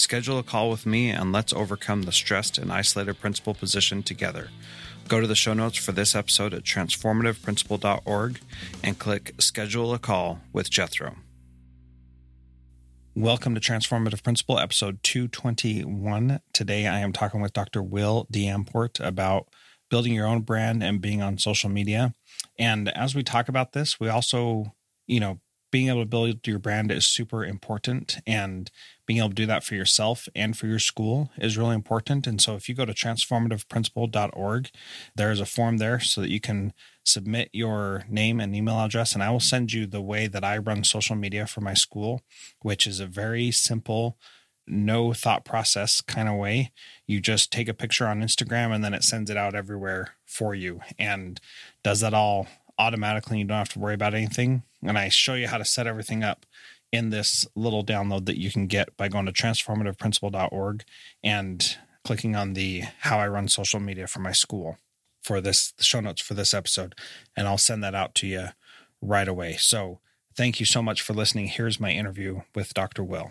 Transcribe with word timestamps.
schedule 0.00 0.38
a 0.38 0.42
call 0.42 0.70
with 0.70 0.86
me 0.86 1.10
and 1.10 1.32
let's 1.32 1.52
overcome 1.52 2.02
the 2.02 2.12
stressed 2.12 2.58
and 2.58 2.72
isolated 2.72 3.20
principal 3.20 3.54
position 3.54 4.02
together. 4.02 4.48
Go 5.08 5.20
to 5.20 5.26
the 5.26 5.34
show 5.34 5.52
notes 5.52 5.76
for 5.76 5.92
this 5.92 6.14
episode 6.14 6.54
at 6.54 6.62
transformativeprincipal.org 6.62 8.40
and 8.82 8.98
click 8.98 9.34
Schedule 9.38 9.92
a 9.92 9.98
Call 9.98 10.40
with 10.52 10.70
Jethro. 10.70 11.16
Welcome 13.14 13.54
to 13.54 13.60
Transformative 13.60 14.22
Principal, 14.22 14.58
episode 14.58 15.02
221. 15.02 16.40
Today 16.52 16.86
I 16.86 17.00
am 17.00 17.12
talking 17.12 17.40
with 17.40 17.52
Dr. 17.52 17.82
Will 17.82 18.26
Deyamport 18.32 19.04
about 19.04 19.48
building 19.90 20.14
your 20.14 20.26
own 20.26 20.42
brand 20.42 20.82
and 20.82 21.00
being 21.00 21.20
on 21.20 21.36
social 21.36 21.68
media. 21.68 22.14
And 22.58 22.88
as 22.88 23.14
we 23.14 23.22
talk 23.22 23.48
about 23.48 23.72
this, 23.72 23.98
we 23.98 24.08
also, 24.08 24.74
you 25.06 25.20
know, 25.20 25.40
being 25.70 25.88
able 25.88 26.02
to 26.02 26.06
build 26.06 26.46
your 26.46 26.58
brand 26.58 26.90
is 26.90 27.06
super 27.06 27.44
important 27.44 28.18
and 28.26 28.70
being 29.06 29.18
able 29.18 29.28
to 29.28 29.34
do 29.34 29.46
that 29.46 29.64
for 29.64 29.74
yourself 29.74 30.28
and 30.34 30.56
for 30.56 30.66
your 30.66 30.78
school 30.78 31.30
is 31.38 31.58
really 31.58 31.74
important. 31.74 32.26
And 32.26 32.40
so 32.40 32.54
if 32.54 32.68
you 32.68 32.74
go 32.74 32.84
to 32.84 32.92
transformativeprincipal.org 32.92 34.70
there 35.14 35.30
is 35.30 35.40
a 35.40 35.46
form 35.46 35.78
there 35.78 36.00
so 36.00 36.20
that 36.20 36.30
you 36.30 36.40
can 36.40 36.72
submit 37.04 37.50
your 37.52 38.04
name 38.08 38.40
and 38.40 38.54
email 38.54 38.78
address 38.78 39.14
and 39.14 39.22
i 39.22 39.30
will 39.30 39.40
send 39.40 39.72
you 39.72 39.86
the 39.86 40.02
way 40.02 40.26
that 40.26 40.44
i 40.44 40.56
run 40.56 40.84
social 40.84 41.16
media 41.16 41.46
for 41.46 41.60
my 41.60 41.74
school 41.74 42.20
which 42.60 42.86
is 42.86 43.00
a 43.00 43.06
very 43.06 43.50
simple 43.50 44.18
no 44.70 45.12
thought 45.12 45.44
process 45.44 46.00
kind 46.00 46.28
of 46.28 46.36
way. 46.36 46.72
You 47.06 47.20
just 47.20 47.52
take 47.52 47.68
a 47.68 47.74
picture 47.74 48.06
on 48.06 48.22
instagram 48.22 48.72
and 48.74 48.84
then 48.84 48.94
it 48.94 49.02
sends 49.02 49.30
it 49.30 49.36
out 49.36 49.54
everywhere 49.54 50.14
for 50.24 50.54
you 50.54 50.80
and 50.98 51.40
does 51.82 52.00
that 52.00 52.14
all 52.14 52.46
automatically. 52.80 53.38
You 53.38 53.44
don't 53.44 53.58
have 53.58 53.68
to 53.70 53.78
worry 53.78 53.94
about 53.94 54.14
anything. 54.14 54.62
And 54.82 54.98
I 54.98 55.10
show 55.10 55.34
you 55.34 55.48
how 55.48 55.58
to 55.58 55.64
set 55.64 55.86
everything 55.86 56.24
up 56.24 56.46
in 56.90 57.10
this 57.10 57.46
little 57.54 57.84
download 57.84 58.24
that 58.26 58.40
you 58.40 58.50
can 58.50 58.66
get 58.66 58.96
by 58.96 59.08
going 59.08 59.26
to 59.26 59.32
transformativeprincipal.org 59.32 60.84
and 61.22 61.76
clicking 62.04 62.34
on 62.34 62.54
the 62.54 62.84
how 63.00 63.18
I 63.18 63.28
run 63.28 63.48
social 63.48 63.78
media 63.78 64.06
for 64.06 64.20
my 64.20 64.32
school 64.32 64.78
for 65.22 65.40
this 65.40 65.72
the 65.72 65.84
show 65.84 66.00
notes 66.00 66.22
for 66.22 66.32
this 66.32 66.54
episode 66.54 66.94
and 67.36 67.46
I'll 67.46 67.58
send 67.58 67.84
that 67.84 67.94
out 67.94 68.14
to 68.16 68.26
you 68.26 68.48
right 69.02 69.28
away. 69.28 69.56
So, 69.58 70.00
thank 70.34 70.58
you 70.58 70.66
so 70.66 70.82
much 70.82 71.02
for 71.02 71.12
listening. 71.12 71.48
Here's 71.48 71.78
my 71.78 71.90
interview 71.90 72.40
with 72.54 72.72
Dr. 72.72 73.04
Will. 73.04 73.30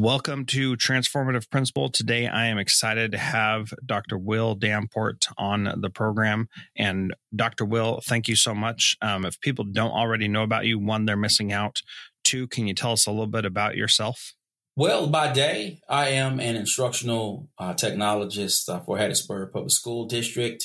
Welcome 0.00 0.46
to 0.46 0.76
Transformative 0.76 1.50
Principal. 1.50 1.88
Today, 1.88 2.28
I 2.28 2.46
am 2.46 2.56
excited 2.56 3.10
to 3.10 3.18
have 3.18 3.74
Dr. 3.84 4.16
Will 4.16 4.54
Deyamport 4.54 5.26
on 5.36 5.74
the 5.80 5.90
program. 5.90 6.48
And 6.76 7.12
Dr. 7.34 7.64
Will, 7.64 8.00
thank 8.06 8.28
you 8.28 8.36
so 8.36 8.54
much. 8.54 8.96
Um, 9.02 9.24
if 9.24 9.40
people 9.40 9.64
don't 9.64 9.90
already 9.90 10.28
know 10.28 10.44
about 10.44 10.66
you, 10.66 10.78
one, 10.78 11.04
they're 11.04 11.16
missing 11.16 11.52
out. 11.52 11.82
Two, 12.22 12.46
can 12.46 12.68
you 12.68 12.74
tell 12.74 12.92
us 12.92 13.08
a 13.08 13.10
little 13.10 13.26
bit 13.26 13.44
about 13.44 13.74
yourself? 13.74 14.34
Well, 14.76 15.08
by 15.08 15.32
day, 15.32 15.80
I 15.88 16.10
am 16.10 16.38
an 16.38 16.54
instructional 16.54 17.48
uh, 17.58 17.74
technologist 17.74 18.68
uh, 18.68 18.78
for 18.78 18.98
Hattiesburg 18.98 19.50
Public 19.52 19.72
School 19.72 20.06
District. 20.06 20.64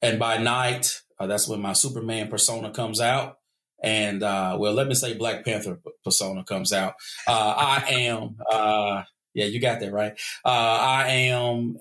And 0.00 0.18
by 0.18 0.38
night, 0.38 1.02
uh, 1.20 1.28
that's 1.28 1.46
when 1.46 1.60
my 1.60 1.74
Superman 1.74 2.26
persona 2.26 2.72
comes 2.72 3.00
out 3.00 3.36
and 3.82 4.22
uh, 4.22 4.56
well, 4.58 4.72
let 4.72 4.86
me 4.86 4.94
say 4.94 5.14
Black 5.14 5.44
Panther 5.44 5.78
persona 6.04 6.44
comes 6.44 6.72
out. 6.72 6.94
Uh, 7.26 7.54
I 7.56 7.84
am, 7.90 8.36
uh, 8.50 9.02
yeah, 9.34 9.46
you 9.46 9.60
got 9.60 9.80
that 9.80 9.92
right. 9.92 10.12
Uh, 10.44 10.48
I 10.48 11.08
am 11.08 11.78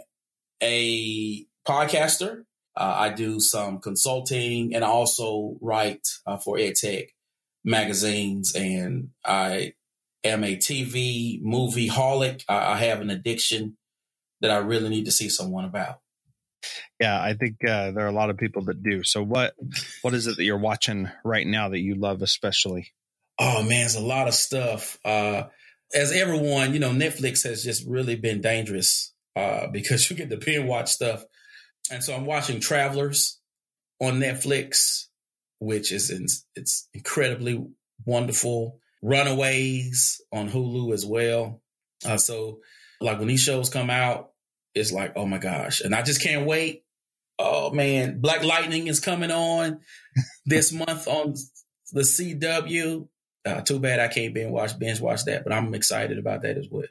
a 0.62 1.46
podcaster. 1.68 2.44
Uh, 2.76 2.96
I 2.98 3.10
do 3.10 3.40
some 3.40 3.80
consulting 3.80 4.74
and 4.74 4.84
I 4.84 4.88
also 4.88 5.58
write 5.62 6.08
uh, 6.26 6.38
for 6.38 6.58
EdTech 6.58 7.08
magazines. 7.64 8.54
And 8.56 9.10
I 9.26 9.74
am 10.24 10.44
a 10.44 10.56
TV 10.56 11.42
movie 11.42 11.90
holic. 11.90 12.44
I, 12.48 12.74
I 12.74 12.78
have 12.78 13.02
an 13.02 13.10
addiction 13.10 13.78
that 14.40 14.52
I 14.52 14.58
really 14.58 14.90
need 14.90 15.06
to 15.06 15.12
see 15.12 15.30
someone 15.30 15.66
about. 15.66 16.01
Yeah, 17.00 17.20
I 17.22 17.34
think 17.34 17.58
uh, 17.68 17.92
there 17.92 18.06
are 18.06 18.10
a 18.10 18.14
lot 18.14 18.30
of 18.30 18.38
people 18.38 18.64
that 18.66 18.84
do. 18.84 19.04
So 19.04 19.24
what 19.24 19.54
what 20.02 20.14
is 20.14 20.28
it 20.28 20.38
that 20.38 20.44
you're 20.44 20.58
watching 20.58 21.10
right 21.24 21.46
now 21.46 21.70
that 21.70 21.80
you 21.80 21.96
love 21.96 22.22
especially? 22.22 22.92
Oh 23.40 23.64
man, 23.64 23.86
it's 23.86 23.96
a 23.96 24.02
lot 24.02 24.28
of 24.28 24.34
stuff. 24.34 24.98
Uh, 25.04 25.44
as 25.94 26.12
everyone, 26.12 26.74
you 26.74 26.80
know, 26.80 26.92
Netflix 26.92 27.44
has 27.44 27.64
just 27.64 27.86
really 27.88 28.16
been 28.16 28.42
dangerous 28.42 29.14
uh, 29.36 29.68
because 29.72 30.08
you 30.10 30.16
get 30.16 30.30
to 30.30 30.38
binge 30.38 30.66
watch 30.66 30.90
stuff. 30.90 31.24
And 31.92 32.04
so 32.04 32.16
I'm 32.16 32.26
watching 32.26 32.60
Travelers 32.60 33.40
on 34.00 34.20
Netflix, 34.20 35.08
which 35.60 35.92
is 35.92 36.10
in, 36.10 36.26
it's 36.56 36.88
incredibly 36.94 37.66
wonderful. 38.06 38.80
Runaways 39.02 40.22
on 40.32 40.50
Hulu 40.50 40.94
as 40.94 41.06
well. 41.06 41.62
Uh, 42.06 42.18
so 42.18 42.60
like 43.00 43.18
when 43.20 43.28
these 43.28 43.42
shows 43.42 43.70
come 43.70 43.90
out, 43.90 44.31
it's 44.74 44.92
like, 44.92 45.14
oh 45.16 45.26
my 45.26 45.38
gosh. 45.38 45.82
And 45.82 45.94
I 45.94 46.02
just 46.02 46.22
can't 46.24 46.46
wait. 46.46 46.84
Oh 47.40 47.72
man, 47.72 48.20
Black 48.20 48.44
Lightning 48.44 48.88
is 48.88 49.00
coming 49.00 49.32
on 49.32 49.80
this 50.46 50.72
month 50.72 51.08
on 51.08 51.36
the 51.92 52.02
CW. 52.02 53.08
Uh, 53.44 53.62
too 53.62 53.80
bad 53.80 54.00
I 54.00 54.08
can't 54.08 54.34
binge 54.34 54.52
watch 54.52 54.78
binge 54.78 55.02
watch 55.02 55.26
that, 55.26 55.44
but 55.44 55.52
I'm 55.52 55.74
excited 55.74 56.20
about 56.20 56.44
that 56.44 56.58
as 56.58 56.68
well. 56.70 56.86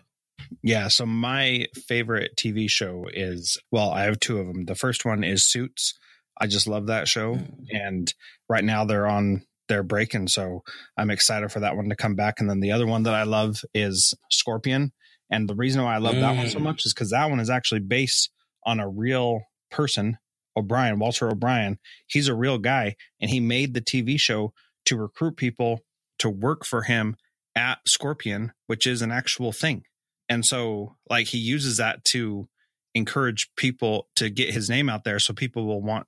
Yeah, 0.62 0.88
so 0.88 1.06
my 1.06 1.67
favorite 1.87 2.32
TV 2.37 2.69
show 2.69 3.06
is 3.12 3.59
well, 3.71 3.91
I 3.91 4.03
have 4.03 4.19
two 4.19 4.38
of 4.38 4.47
them. 4.47 4.65
The 4.65 4.75
first 4.75 5.05
one 5.05 5.23
is 5.23 5.49
Suits. 5.49 5.94
I 6.41 6.47
just 6.47 6.67
love 6.67 6.87
that 6.87 7.06
show, 7.06 7.35
mm-hmm. 7.35 7.65
and 7.71 8.12
right 8.49 8.65
now 8.65 8.85
they're 8.85 9.06
on 9.06 9.43
their 9.69 9.83
break, 9.85 10.15
and 10.15 10.29
so 10.29 10.65
I'm 10.97 11.11
excited 11.11 11.53
for 11.53 11.61
that 11.61 11.76
one 11.76 11.91
to 11.91 11.97
come 11.97 12.17
back. 12.17 12.41
And 12.41 12.50
then 12.50 12.61
the 12.61 12.73
other 12.73 12.87
one 12.87 13.05
that 13.05 13.15
I 13.15 13.23
love 13.23 13.62
is 13.75 14.15
Scorpion, 14.31 14.93
And 15.31 15.49
the 15.49 15.55
reason 15.55 15.82
why 15.82 15.94
I 15.94 15.99
love 15.99 16.17
mm. 16.17 16.21
that 16.21 16.37
one 16.37 16.49
so 16.49 16.59
mm. 16.59 16.62
much 16.62 16.85
is 16.85 16.93
because 16.93 17.11
that 17.11 17.31
one 17.31 17.41
is 17.41 17.50
actually 17.50 17.81
based 17.81 18.31
on 18.65 18.81
a 18.81 18.88
real 18.88 19.43
person, 19.71 20.19
O'Brien, 20.56 20.99
Walter 20.99 21.31
O'Brien. 21.31 21.79
He's 22.06 22.29
a 22.29 22.35
real 22.35 22.59
guy, 22.59 22.97
and 23.21 23.31
he 23.31 23.41
made 23.41 23.75
the 23.75 23.81
TV 23.81 24.19
show 24.19 24.53
to 24.87 24.97
recruit 24.97 25.37
people 25.37 25.81
to 26.19 26.29
work 26.29 26.65
for 26.65 26.82
him 26.82 27.17
at 27.55 27.79
Scorpion, 27.87 28.53
which 28.67 28.87
is 28.87 29.03
an 29.03 29.11
actual 29.11 29.53
thing. 29.53 29.85
And 30.29 30.44
so, 30.44 30.97
like, 31.09 31.29
he 31.29 31.38
uses 31.38 31.79
that 31.79 32.05
to 32.06 32.49
encourage 32.94 33.50
people 33.56 34.09
to 34.17 34.31
get 34.31 34.53
his 34.53 34.69
name 34.69 34.88
out 34.88 35.05
there 35.05 35.19
so 35.19 35.33
people 35.33 35.67
will 35.67 35.83
want 35.83 36.06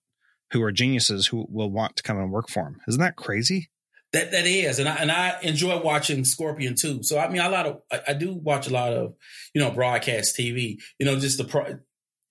who 0.53 0.63
are 0.63 0.73
geniuses 0.73 1.29
who 1.29 1.47
will 1.49 1.71
want 1.71 1.97
to 1.97 2.03
come 2.03 2.19
and 2.19 2.31
work 2.31 2.49
for 2.49 2.65
him. 2.65 2.81
Isn't 2.87 3.01
that 3.01 3.17
crazy? 3.17 3.71
That 4.13 4.31
that 4.33 4.47
is, 4.47 4.79
and 4.79 4.89
I 4.89 4.97
and 4.97 5.11
I 5.11 5.39
enjoy 5.43 5.81
watching 5.81 6.25
Scorpion 6.25 6.75
too. 6.75 7.03
So 7.03 7.19
I 7.19 7.29
mean, 7.29 7.41
a 7.41 7.49
lot 7.49 7.67
of 7.67 7.81
I, 7.91 8.01
I 8.09 8.13
do 8.13 8.35
watch 8.35 8.67
a 8.67 8.73
lot 8.73 8.93
of 8.93 9.15
you 9.55 9.61
know 9.61 9.71
broadcast 9.71 10.37
TV. 10.39 10.77
You 10.99 11.07
know, 11.07 11.19
just 11.19 11.39
the 11.39 11.45
pro. 11.45 11.79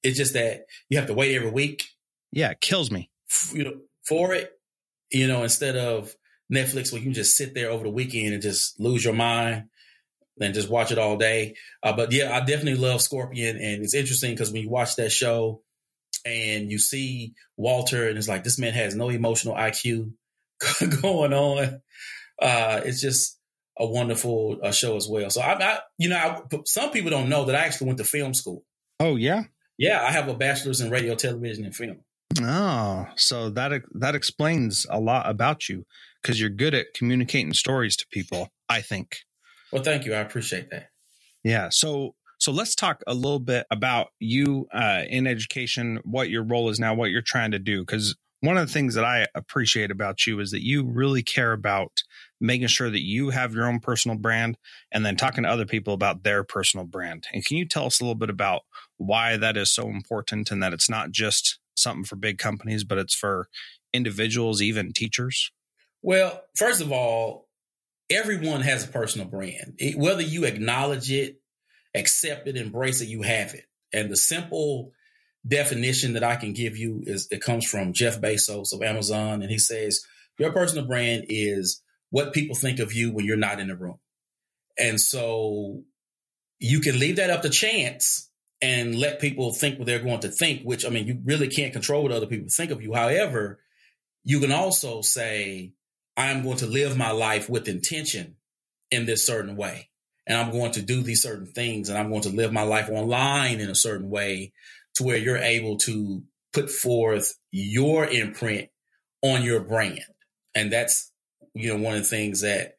It's 0.04 0.18
just 0.18 0.34
that 0.34 0.66
you 0.90 0.98
have 0.98 1.08
to 1.08 1.14
wait 1.14 1.36
every 1.36 1.50
week. 1.50 1.84
Yeah, 2.32 2.52
it 2.52 2.62
kills 2.62 2.92
me. 2.92 3.10
You 3.52 3.64
know, 3.64 3.74
for 4.04 4.34
it. 4.34 4.52
You 5.12 5.28
know, 5.28 5.44
instead 5.44 5.76
of 5.76 6.16
Netflix, 6.54 6.92
where 6.92 7.00
you 7.00 7.06
can 7.06 7.14
just 7.14 7.36
sit 7.36 7.54
there 7.56 7.72
over 7.72 7.84
the 7.84 7.90
weekend 7.90 8.34
and 8.34 8.42
just 8.44 8.80
lose 8.80 9.04
your 9.04 9.14
mind 9.14 9.66
and 10.40 10.54
just 10.54 10.70
watch 10.70 10.92
it 10.92 11.00
all 11.00 11.18
day. 11.18 11.56
Uh, 11.82 11.94
but 11.94 12.12
yeah, 12.12 12.36
I 12.36 12.40
definitely 12.42 12.76
love 12.76 13.02
Scorpion, 13.02 13.58
and 13.58 13.84
it's 13.84 13.96
interesting 13.96 14.32
because 14.32 14.52
when 14.52 14.62
you 14.62 14.70
watch 14.70 14.98
that 14.98 15.12
show 15.12 15.64
and 16.26 16.72
you 16.72 16.78
see 16.78 17.34
Walter, 17.58 18.08
and 18.08 18.20
it's 18.20 18.28
like 18.28 18.44
this 18.44 18.60
man 18.60 18.74
has 18.74 18.96
no 18.96 19.10
emotional 19.10 19.56
IQ 19.56 20.12
going 21.02 21.34
on. 21.34 21.82
Uh, 22.42 22.82
it's 22.84 23.02
just 23.02 23.40
a 23.78 23.86
wonderful 23.86 24.60
uh, 24.64 24.72
show 24.72 24.96
as 24.96 25.08
well. 25.10 25.30
So 25.30 25.42
I, 25.42 25.80
you 25.98 26.10
know, 26.10 26.18
I, 26.18 26.42
some 26.66 26.92
people 26.92 27.12
don't 27.12 27.30
know 27.30 27.46
that 27.46 27.56
I 27.56 27.60
actually 27.60 27.88
went 27.88 27.98
to 28.00 28.04
film 28.04 28.34
school. 28.34 28.64
Oh 29.00 29.16
yeah, 29.16 29.44
yeah. 29.78 30.04
I 30.04 30.12
have 30.12 30.28
a 30.28 30.36
bachelor's 30.36 30.82
in 30.82 30.90
radio, 30.90 31.16
television, 31.16 31.66
and 31.66 31.76
film. 31.76 32.00
Oh, 32.42 33.08
so 33.16 33.50
that 33.52 33.82
that 33.96 34.16
explains 34.16 34.86
a 34.90 35.00
lot 35.00 35.30
about 35.30 35.70
you 35.70 35.86
because 36.22 36.40
you're 36.40 36.50
good 36.50 36.74
at 36.74 36.94
communicating 36.94 37.54
stories 37.54 37.96
to 37.98 38.08
people. 38.12 38.50
I 38.70 38.82
think. 38.82 39.18
Well, 39.72 39.84
thank 39.84 40.06
you. 40.06 40.14
I 40.14 40.20
appreciate 40.20 40.70
that. 40.72 40.90
Yeah. 41.44 41.70
So 41.70 42.16
so 42.42 42.52
let's 42.52 42.74
talk 42.74 43.04
a 43.06 43.14
little 43.14 43.40
bit 43.40 43.68
about 43.70 44.08
you 44.20 44.68
uh, 44.74 45.04
in 45.08 45.28
education, 45.28 46.00
what 46.04 46.32
your 46.32 46.44
role 46.44 46.70
is 46.70 46.80
now, 46.80 46.96
what 46.96 47.12
you're 47.12 47.22
trying 47.22 47.52
to 47.52 47.60
do. 47.60 47.82
Because 47.82 48.16
one 48.42 48.58
of 48.58 48.68
the 48.68 48.74
things 48.74 48.96
that 48.96 49.06
I 49.06 49.28
appreciate 49.36 49.92
about 49.92 50.26
you 50.26 50.40
is 50.40 50.52
that 50.52 50.66
you 50.66 50.84
really 50.84 51.22
care 51.22 51.54
about 51.54 52.04
making 52.40 52.68
sure 52.68 52.90
that 52.90 53.04
you 53.04 53.30
have 53.30 53.54
your 53.54 53.68
own 53.68 53.80
personal 53.80 54.18
brand 54.18 54.58
and 54.92 55.06
then 55.06 55.16
talking 55.16 55.44
to 55.44 55.50
other 55.50 55.66
people 55.66 55.94
about 55.94 56.24
their 56.24 56.44
personal 56.44 56.86
brand. 56.86 57.28
And 57.32 57.46
can 57.46 57.58
you 57.58 57.68
tell 57.68 57.86
us 57.86 58.00
a 58.00 58.04
little 58.04 58.16
bit 58.16 58.32
about 58.32 58.62
why 58.98 59.38
that 59.38 59.58
is 59.58 59.72
so 59.72 59.88
important 59.88 60.50
and 60.50 60.62
that 60.64 60.74
it's 60.74 60.90
not 60.90 61.12
just 61.12 61.60
something 61.76 62.04
for 62.04 62.16
big 62.16 62.40
companies, 62.40 62.84
but 62.84 62.98
it's 62.98 63.14
for 63.14 63.48
individuals, 63.94 64.60
even 64.60 64.92
teachers? 64.92 65.52
Well, 66.02 66.44
first 66.56 66.82
of 66.82 66.92
all, 66.92 67.48
everyone 68.10 68.62
has 68.62 68.84
a 68.84 68.88
personal 68.88 69.28
brand. 69.28 69.76
It, 69.78 69.98
whether 69.98 70.24
you 70.24 70.46
acknowledge 70.46 71.12
it, 71.12 71.40
accept 71.94 72.48
it, 72.48 72.58
embrace 72.58 73.02
it, 73.02 73.08
you 73.08 73.22
have 73.22 73.54
it. 73.54 73.66
And 73.94 74.10
the 74.10 74.18
simple 74.18 74.94
definition 75.48 76.14
that 76.14 76.24
I 76.24 76.36
can 76.36 76.54
give 76.54 76.78
you 76.78 77.04
is 77.06 77.28
it 77.32 77.42
comes 77.42 77.66
from 77.66 77.94
Jeff 77.94 78.22
Bezos 78.22 78.74
of 78.74 78.82
Amazon. 78.82 79.42
And 79.42 79.52
he 79.52 79.58
says, 79.58 80.02
Your 80.38 80.52
personal 80.52 80.86
brand 80.86 81.26
is 81.30 81.82
what 82.10 82.34
people 82.34 82.56
think 82.56 82.80
of 82.80 82.94
you 82.94 83.12
when 83.12 83.26
you're 83.26 83.38
not 83.38 83.60
in 83.60 83.68
the 83.68 83.76
room. 83.76 84.00
And 84.78 85.00
so 85.00 85.84
you 86.60 86.80
can 86.80 87.00
leave 87.00 87.16
that 87.16 87.30
up 87.30 87.42
to 87.42 87.50
chance 87.50 88.30
and 88.62 88.98
let 89.00 89.20
people 89.20 89.54
think 89.54 89.80
what 89.80 89.88
they're 89.88 90.00
going 90.00 90.20
to 90.20 90.30
think, 90.30 90.62
which 90.62 90.86
I 90.86 90.90
mean, 90.90 91.08
you 91.08 91.20
really 91.26 91.48
can't 91.48 91.74
control 91.74 92.04
what 92.04 92.12
other 92.12 92.28
people 92.28 92.50
think 92.50 92.72
of 92.72 92.82
you. 92.82 92.94
However, 92.94 93.60
you 94.24 94.40
can 94.40 94.52
also 94.52 95.02
say, 95.02 95.74
I'm 96.16 96.44
going 96.44 96.58
to 96.58 96.68
live 96.68 96.96
my 96.96 97.12
life 97.12 97.50
with 97.50 97.68
intention 97.68 98.36
in 98.92 99.06
this 99.06 99.26
certain 99.26 99.56
way. 99.56 99.90
And 100.28 100.38
I'm 100.38 100.52
going 100.52 100.74
to 100.74 100.82
do 100.82 101.02
these 101.02 101.24
certain 101.24 101.48
things 101.48 101.90
and 101.90 101.98
I'm 101.98 102.10
going 102.10 102.22
to 102.22 102.30
live 102.30 102.54
my 102.54 102.62
life 102.62 102.90
online 102.90 103.60
in 103.60 103.70
a 103.70 103.76
certain 103.76 104.10
way 104.10 104.54
to 104.96 105.04
where 105.04 105.18
you're 105.18 105.38
able 105.38 105.78
to 105.78 106.24
put 106.54 106.70
forth 106.70 107.34
your 107.52 108.06
imprint 108.06 108.70
on 109.22 109.44
your 109.44 109.62
brand. 109.62 110.04
And 110.56 110.72
that's, 110.72 111.12
you 111.54 111.70
know, 111.70 111.82
one 111.82 111.96
of 111.96 112.02
the 112.02 112.08
things 112.08 112.42
that 112.42 112.76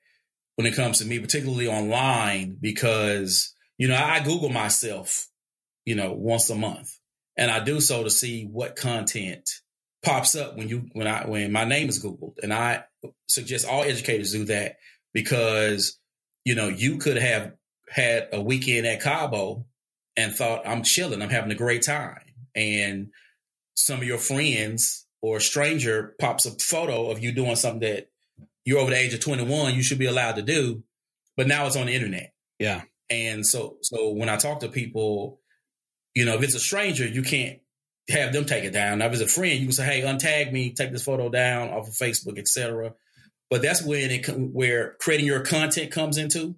when 0.56 0.66
it 0.66 0.76
comes 0.76 0.98
to 0.98 1.06
me, 1.06 1.18
particularly 1.18 1.68
online, 1.68 2.56
because, 2.60 3.54
you 3.78 3.88
know, 3.88 3.96
I 3.96 4.20
Google 4.20 4.50
myself, 4.50 5.26
you 5.84 5.94
know, 5.94 6.12
once 6.12 6.50
a 6.50 6.54
month 6.54 6.98
and 7.36 7.50
I 7.50 7.60
do 7.60 7.80
so 7.80 8.04
to 8.04 8.10
see 8.10 8.44
what 8.44 8.76
content 8.76 9.48
pops 10.04 10.34
up 10.34 10.56
when 10.56 10.68
you, 10.68 10.88
when 10.92 11.06
I, 11.06 11.26
when 11.26 11.52
my 11.52 11.64
name 11.64 11.88
is 11.88 12.04
Googled 12.04 12.34
and 12.42 12.52
I 12.52 12.84
suggest 13.28 13.66
all 13.66 13.82
educators 13.82 14.32
do 14.32 14.44
that 14.46 14.76
because, 15.14 15.98
you 16.44 16.54
know, 16.54 16.68
you 16.68 16.98
could 16.98 17.16
have 17.16 17.52
had 17.88 18.28
a 18.32 18.40
weekend 18.40 18.86
at 18.86 19.02
Cabo 19.02 19.66
and 20.16 20.34
thought, 20.34 20.66
I'm 20.66 20.82
chilling, 20.82 21.22
I'm 21.22 21.30
having 21.30 21.50
a 21.50 21.56
great 21.56 21.82
time. 21.82 22.20
And 22.54 23.10
some 23.74 24.00
of 24.00 24.06
your 24.06 24.18
friends 24.18 25.06
or 25.20 25.38
a 25.38 25.40
stranger 25.40 26.14
pops 26.20 26.46
a 26.46 26.50
photo 26.50 27.10
of 27.10 27.22
you 27.22 27.32
doing 27.32 27.56
something 27.56 27.80
that 27.80 28.08
you're 28.64 28.78
over 28.78 28.90
the 28.90 28.98
age 28.98 29.14
of 29.14 29.20
21, 29.20 29.74
you 29.74 29.82
should 29.82 29.98
be 29.98 30.06
allowed 30.06 30.36
to 30.36 30.42
do, 30.42 30.82
but 31.36 31.46
now 31.46 31.66
it's 31.66 31.76
on 31.76 31.86
the 31.86 31.94
internet. 31.94 32.32
Yeah. 32.58 32.82
And 33.10 33.46
so, 33.46 33.78
so 33.82 34.10
when 34.10 34.28
I 34.28 34.36
talk 34.36 34.60
to 34.60 34.68
people, 34.68 35.40
you 36.14 36.24
know, 36.24 36.34
if 36.34 36.42
it's 36.42 36.54
a 36.54 36.60
stranger, 36.60 37.06
you 37.06 37.22
can't 37.22 37.58
have 38.08 38.32
them 38.32 38.44
take 38.44 38.64
it 38.64 38.72
down. 38.72 38.98
Now, 38.98 39.06
if 39.06 39.12
it's 39.12 39.22
a 39.22 39.26
friend, 39.26 39.58
you 39.58 39.66
can 39.66 39.72
say, 39.72 39.84
"Hey, 39.84 40.02
untag 40.02 40.52
me, 40.52 40.72
take 40.72 40.92
this 40.92 41.04
photo 41.04 41.28
down 41.28 41.70
off 41.70 41.88
of 41.88 41.94
Facebook, 41.94 42.38
etc." 42.38 42.94
But 43.48 43.62
that's 43.62 43.82
when 43.82 44.10
it 44.10 44.28
where 44.28 44.96
creating 45.00 45.26
your 45.26 45.40
content 45.40 45.90
comes 45.90 46.18
into 46.18 46.56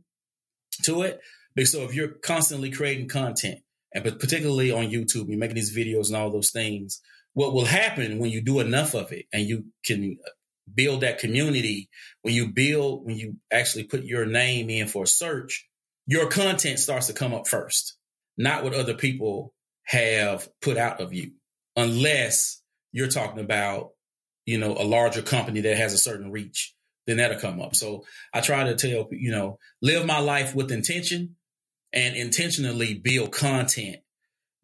to 0.84 1.02
it. 1.02 1.20
So 1.62 1.82
if 1.82 1.94
you're 1.94 2.08
constantly 2.08 2.70
creating 2.70 3.08
content, 3.08 3.60
and 3.94 4.04
particularly 4.18 4.72
on 4.72 4.86
YouTube, 4.86 5.28
you're 5.28 5.38
making 5.38 5.54
these 5.54 5.76
videos 5.76 6.08
and 6.08 6.16
all 6.16 6.30
those 6.30 6.50
things, 6.50 7.00
what 7.34 7.54
will 7.54 7.64
happen 7.64 8.18
when 8.18 8.30
you 8.30 8.40
do 8.40 8.60
enough 8.60 8.94
of 8.94 9.12
it 9.12 9.26
and 9.32 9.46
you 9.46 9.66
can 9.84 10.18
uh, 10.24 10.30
build 10.72 11.02
that 11.02 11.18
community, 11.18 11.88
when 12.22 12.34
you 12.34 12.52
build, 12.52 13.06
when 13.06 13.16
you 13.16 13.36
actually 13.52 13.84
put 13.84 14.04
your 14.04 14.26
name 14.26 14.68
in 14.68 14.88
for 14.88 15.04
a 15.04 15.06
search, 15.06 15.68
your 16.06 16.28
content 16.28 16.80
starts 16.80 17.06
to 17.06 17.12
come 17.12 17.32
up 17.32 17.46
first, 17.46 17.96
not 18.36 18.64
what 18.64 18.74
other 18.74 18.94
people 18.94 19.54
have 19.84 20.48
put 20.60 20.76
out 20.76 21.00
of 21.00 21.12
you, 21.12 21.32
unless 21.76 22.60
you're 22.92 23.08
talking 23.08 23.40
about, 23.40 23.90
you 24.44 24.58
know, 24.58 24.72
a 24.72 24.84
larger 24.84 25.22
company 25.22 25.60
that 25.60 25.76
has 25.76 25.92
a 25.92 25.98
certain 25.98 26.32
reach, 26.32 26.74
then 27.06 27.18
that'll 27.18 27.38
come 27.38 27.60
up. 27.60 27.76
So 27.76 28.04
I 28.32 28.40
try 28.40 28.64
to 28.64 28.74
tell, 28.74 29.08
you 29.12 29.30
know, 29.30 29.58
live 29.82 30.04
my 30.04 30.18
life 30.18 30.54
with 30.54 30.72
intention 30.72 31.36
and 31.94 32.16
intentionally 32.16 32.94
build 32.94 33.32
content 33.32 33.98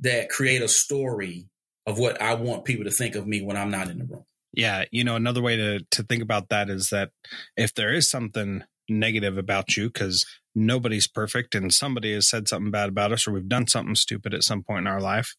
that 0.01 0.29
create 0.29 0.61
a 0.61 0.69
story 0.69 1.49
of 1.87 1.99
what 1.99 2.21
I 2.21 2.35
want 2.35 2.65
people 2.65 2.85
to 2.85 2.91
think 2.91 3.15
of 3.15 3.27
me 3.27 3.41
when 3.41 3.57
I'm 3.57 3.71
not 3.71 3.89
in 3.89 3.99
the 3.99 4.05
room. 4.05 4.25
Yeah, 4.53 4.85
you 4.91 5.05
know, 5.05 5.15
another 5.17 5.41
way 5.41 5.57
to 5.57 5.81
to 5.93 6.03
think 6.03 6.23
about 6.23 6.49
that 6.49 6.69
is 6.69 6.89
that 6.91 7.11
if 7.57 7.73
there 7.75 7.95
is 7.95 8.11
something 8.11 8.65
negative 8.89 9.39
about 9.39 9.77
you 9.77 9.89
cuz 9.89 10.27
nobody's 10.53 11.07
perfect 11.07 11.55
and 11.55 11.73
somebody 11.73 12.13
has 12.13 12.29
said 12.29 12.49
something 12.49 12.73
bad 12.73 12.89
about 12.89 13.13
us 13.13 13.29
or 13.29 13.33
we've 13.33 13.49
done 13.49 13.69
something 13.69 13.95
stupid 13.95 14.35
at 14.35 14.43
some 14.43 14.65
point 14.65 14.81
in 14.81 14.93
our 14.93 15.01
life, 15.01 15.37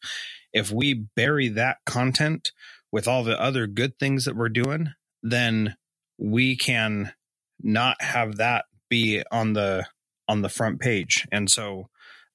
if 0.54 0.72
we 0.72 0.94
bury 0.94 1.50
that 1.50 1.78
content 1.86 2.54
with 2.94 3.08
all 3.08 3.24
the 3.24 3.40
other 3.40 3.68
good 3.68 4.00
things 4.00 4.24
that 4.24 4.38
we're 4.38 4.50
doing, 4.50 4.94
then 5.22 5.76
we 6.18 6.56
can 6.56 7.12
not 7.62 8.02
have 8.02 8.38
that 8.38 8.66
be 8.90 9.24
on 9.32 9.54
the 9.54 9.86
on 10.28 10.42
the 10.42 10.50
front 10.50 10.80
page. 10.80 11.28
And 11.32 11.50
so 11.50 11.90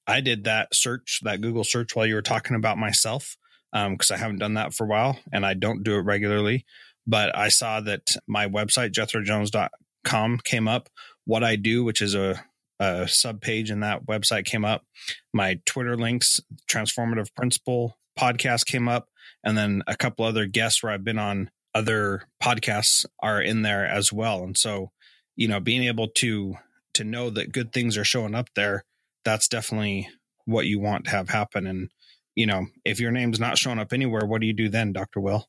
I 0.05 0.21
did 0.21 0.45
that 0.45 0.69
search, 0.73 1.19
that 1.23 1.41
Google 1.41 1.63
search 1.63 1.95
while 1.95 2.05
you 2.05 2.15
were 2.15 2.21
talking 2.21 2.55
about 2.55 2.77
myself, 2.77 3.37
because 3.71 4.11
um, 4.11 4.15
I 4.15 4.17
haven't 4.17 4.39
done 4.39 4.53
that 4.55 4.73
for 4.73 4.85
a 4.85 4.87
while 4.87 5.19
and 5.31 5.45
I 5.45 5.53
don't 5.53 5.83
do 5.83 5.95
it 5.95 6.01
regularly. 6.01 6.65
But 7.05 7.35
I 7.37 7.49
saw 7.49 7.79
that 7.81 8.15
my 8.27 8.47
website, 8.47 8.91
jethrojones.com, 8.91 10.39
came 10.43 10.67
up. 10.67 10.89
What 11.25 11.43
I 11.43 11.55
do, 11.55 11.83
which 11.83 12.01
is 12.01 12.15
a, 12.15 12.43
a 12.79 13.07
sub 13.07 13.41
page 13.41 13.71
in 13.71 13.81
that 13.81 14.05
website, 14.05 14.45
came 14.45 14.65
up. 14.65 14.85
My 15.33 15.59
Twitter 15.65 15.95
links, 15.95 16.41
Transformative 16.69 17.33
Principal 17.35 17.97
podcast 18.17 18.65
came 18.65 18.87
up. 18.87 19.07
And 19.43 19.57
then 19.57 19.83
a 19.87 19.95
couple 19.95 20.25
other 20.25 20.45
guests 20.45 20.83
where 20.83 20.91
I've 20.91 21.05
been 21.05 21.19
on 21.19 21.49
other 21.73 22.23
podcasts 22.41 23.05
are 23.21 23.41
in 23.41 23.61
there 23.61 23.85
as 23.85 24.11
well. 24.11 24.43
And 24.43 24.57
so, 24.57 24.91
you 25.35 25.47
know, 25.47 25.59
being 25.59 25.83
able 25.83 26.07
to 26.17 26.55
to 26.97 27.03
know 27.03 27.29
that 27.31 27.51
good 27.51 27.73
things 27.73 27.97
are 27.97 28.03
showing 28.03 28.35
up 28.35 28.49
there, 28.55 28.83
that's 29.25 29.47
definitely 29.47 30.09
what 30.45 30.67
you 30.67 30.79
want 30.79 31.05
to 31.05 31.11
have 31.11 31.29
happen. 31.29 31.65
And, 31.65 31.89
you 32.35 32.45
know, 32.45 32.67
if 32.85 32.99
your 32.99 33.11
name's 33.11 33.39
not 33.39 33.57
showing 33.57 33.79
up 33.79 33.93
anywhere, 33.93 34.25
what 34.25 34.41
do 34.41 34.47
you 34.47 34.53
do 34.53 34.69
then, 34.69 34.93
Dr. 34.93 35.19
Will? 35.19 35.47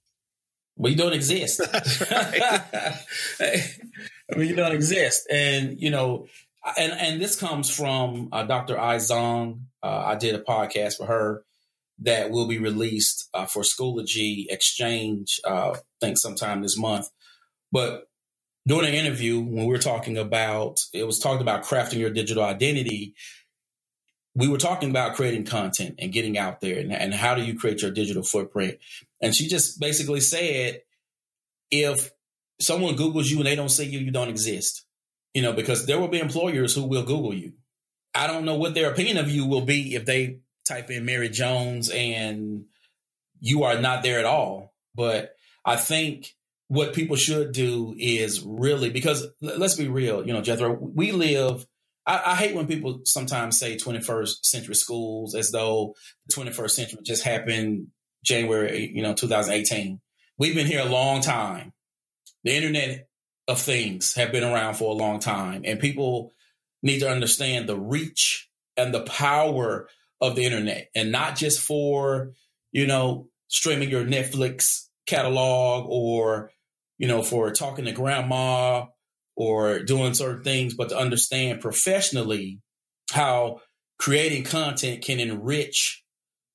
We 0.77 0.95
don't 0.95 1.13
exist. 1.13 1.61
I 1.73 2.95
mean, 4.37 4.49
you 4.49 4.55
don't 4.55 4.75
exist. 4.75 5.27
And, 5.31 5.81
you 5.81 5.91
know, 5.91 6.27
and, 6.77 6.93
and 6.93 7.21
this 7.21 7.37
comes 7.37 7.69
from 7.69 8.29
uh, 8.33 8.45
Dr. 8.45 8.77
Izong 8.77 9.63
Uh, 9.83 10.03
I 10.07 10.15
did 10.17 10.35
a 10.35 10.41
podcast 10.41 10.97
for 10.97 11.07
her 11.07 11.45
that 12.01 12.31
will 12.31 12.47
be 12.47 12.59
released 12.59 13.29
uh, 13.35 13.47
for 13.47 13.63
Schoology 13.63 14.47
Exchange, 14.49 15.41
uh, 15.45 15.71
I 15.73 15.81
think 16.01 16.19
sometime 16.19 16.63
this 16.63 16.77
month. 16.77 17.09
But 17.73 18.05
during 18.69 18.91
an 18.91 18.95
interview, 18.95 19.41
when 19.41 19.65
we 19.65 19.73
were 19.73 19.79
talking 19.79 20.19
about, 20.19 20.79
it 20.93 21.05
was 21.05 21.19
talked 21.19 21.41
about 21.41 21.65
crafting 21.65 21.99
your 21.99 22.11
digital 22.11 22.45
identity. 22.45 23.15
We 24.35 24.47
were 24.47 24.59
talking 24.59 24.91
about 24.91 25.17
creating 25.17 25.47
content 25.47 25.95
and 25.99 26.13
getting 26.13 26.37
out 26.37 26.61
there 26.61 26.79
and, 26.79 26.93
and 26.93 27.15
how 27.15 27.35
do 27.35 27.43
you 27.43 27.59
create 27.59 27.81
your 27.81 27.91
digital 27.91 28.23
footprint. 28.23 28.77
And 29.23 29.35
she 29.35 29.49
just 29.49 29.81
basically 29.81 30.21
said, 30.21 30.83
if 31.71 32.11
someone 32.61 32.95
Googles 32.95 33.31
you 33.31 33.39
and 33.39 33.47
they 33.47 33.57
don't 33.57 33.71
see 33.71 33.87
you, 33.87 34.01
you 34.01 34.11
don't 34.11 34.29
exist. 34.29 34.85
You 35.33 35.41
know, 35.41 35.55
because 35.55 35.87
there 35.87 35.99
will 35.99 36.09
be 36.09 36.21
employers 36.21 36.75
who 36.75 36.85
will 36.85 37.05
Google 37.05 37.33
you. 37.33 37.55
I 38.15 38.27
don't 38.27 38.45
know 38.45 38.57
what 38.57 38.75
their 38.75 38.93
opinion 38.93 39.17
of 39.17 39.31
you 39.31 39.47
will 39.47 39.63
be 39.63 39.95
if 39.95 40.05
they 40.05 40.41
type 40.67 40.91
in 40.91 41.07
Mary 41.07 41.31
Jones 41.31 41.89
and 41.89 42.67
you 43.41 43.63
are 43.63 43.81
not 43.81 44.03
there 44.03 44.19
at 44.19 44.27
all. 44.27 44.75
But 44.95 45.37
I 45.65 45.77
think 45.77 46.35
what 46.69 46.93
people 46.93 47.17
should 47.17 47.53
do 47.53 47.95
is 47.99 48.43
really 48.45 48.91
because 48.91 49.27
let's 49.41 49.77
be 49.77 49.89
real, 49.89 50.27
you 50.27 50.33
know, 50.33 50.43
Jethro, 50.43 50.79
we 50.81 51.13
live. 51.13 51.67
I, 52.07 52.23
I, 52.27 52.35
hate 52.37 52.55
when 52.55 52.67
people 52.67 53.01
sometimes 53.05 53.59
say 53.59 53.77
21st 53.77 54.45
century 54.45 54.75
schools 54.75 55.35
as 55.35 55.51
though 55.51 55.95
the 56.27 56.35
21st 56.35 56.71
century 56.71 56.99
just 57.05 57.25
happened 57.25 57.89
January, 58.23 58.91
you 58.95 59.03
know, 59.03 59.15
2018. 59.15 60.01
We've 60.37 60.55
been 60.55 60.67
here 60.67 60.81
a 60.81 60.89
long 60.89 61.23
time. 61.23 61.73
The 62.45 62.55
Internet 62.55 63.09
of 63.49 63.59
Things 63.59 64.15
have 64.15 64.31
been 64.31 64.45
around 64.45 64.75
for 64.75 64.93
a 64.93 64.97
long 64.97 65.21
time, 65.21 65.63
and 65.65 65.81
people 65.81 66.33
need 66.83 67.01
to 67.01 67.11
understand 67.11 67.69
the 67.69 67.79
reach 67.79 68.49
and 68.77 68.95
the 68.95 69.03
power 69.03 69.89
of 70.21 70.37
the 70.37 70.45
internet 70.45 70.91
and 70.95 71.11
not 71.11 71.37
just 71.37 71.61
for, 71.61 72.33
you 72.73 72.87
know, 72.87 73.29
streaming 73.49 73.91
your 73.91 74.05
Netflix 74.05 74.87
catalog 75.07 75.87
or, 75.89 76.53
you 76.99 77.09
know, 77.09 77.23
for 77.23 77.51
talking 77.51 77.85
to 77.87 77.93
grandma 77.93 78.87
or 79.37 79.81
doing 79.81 80.15
certain 80.15 80.43
things, 80.43 80.75
but 80.75 80.91
to 80.91 80.99
understand 80.99 81.61
professionally 81.61 82.61
how 83.13 83.61
creating 83.99 84.45
content 84.45 85.03
can 85.03 85.21
enrich 85.21 86.03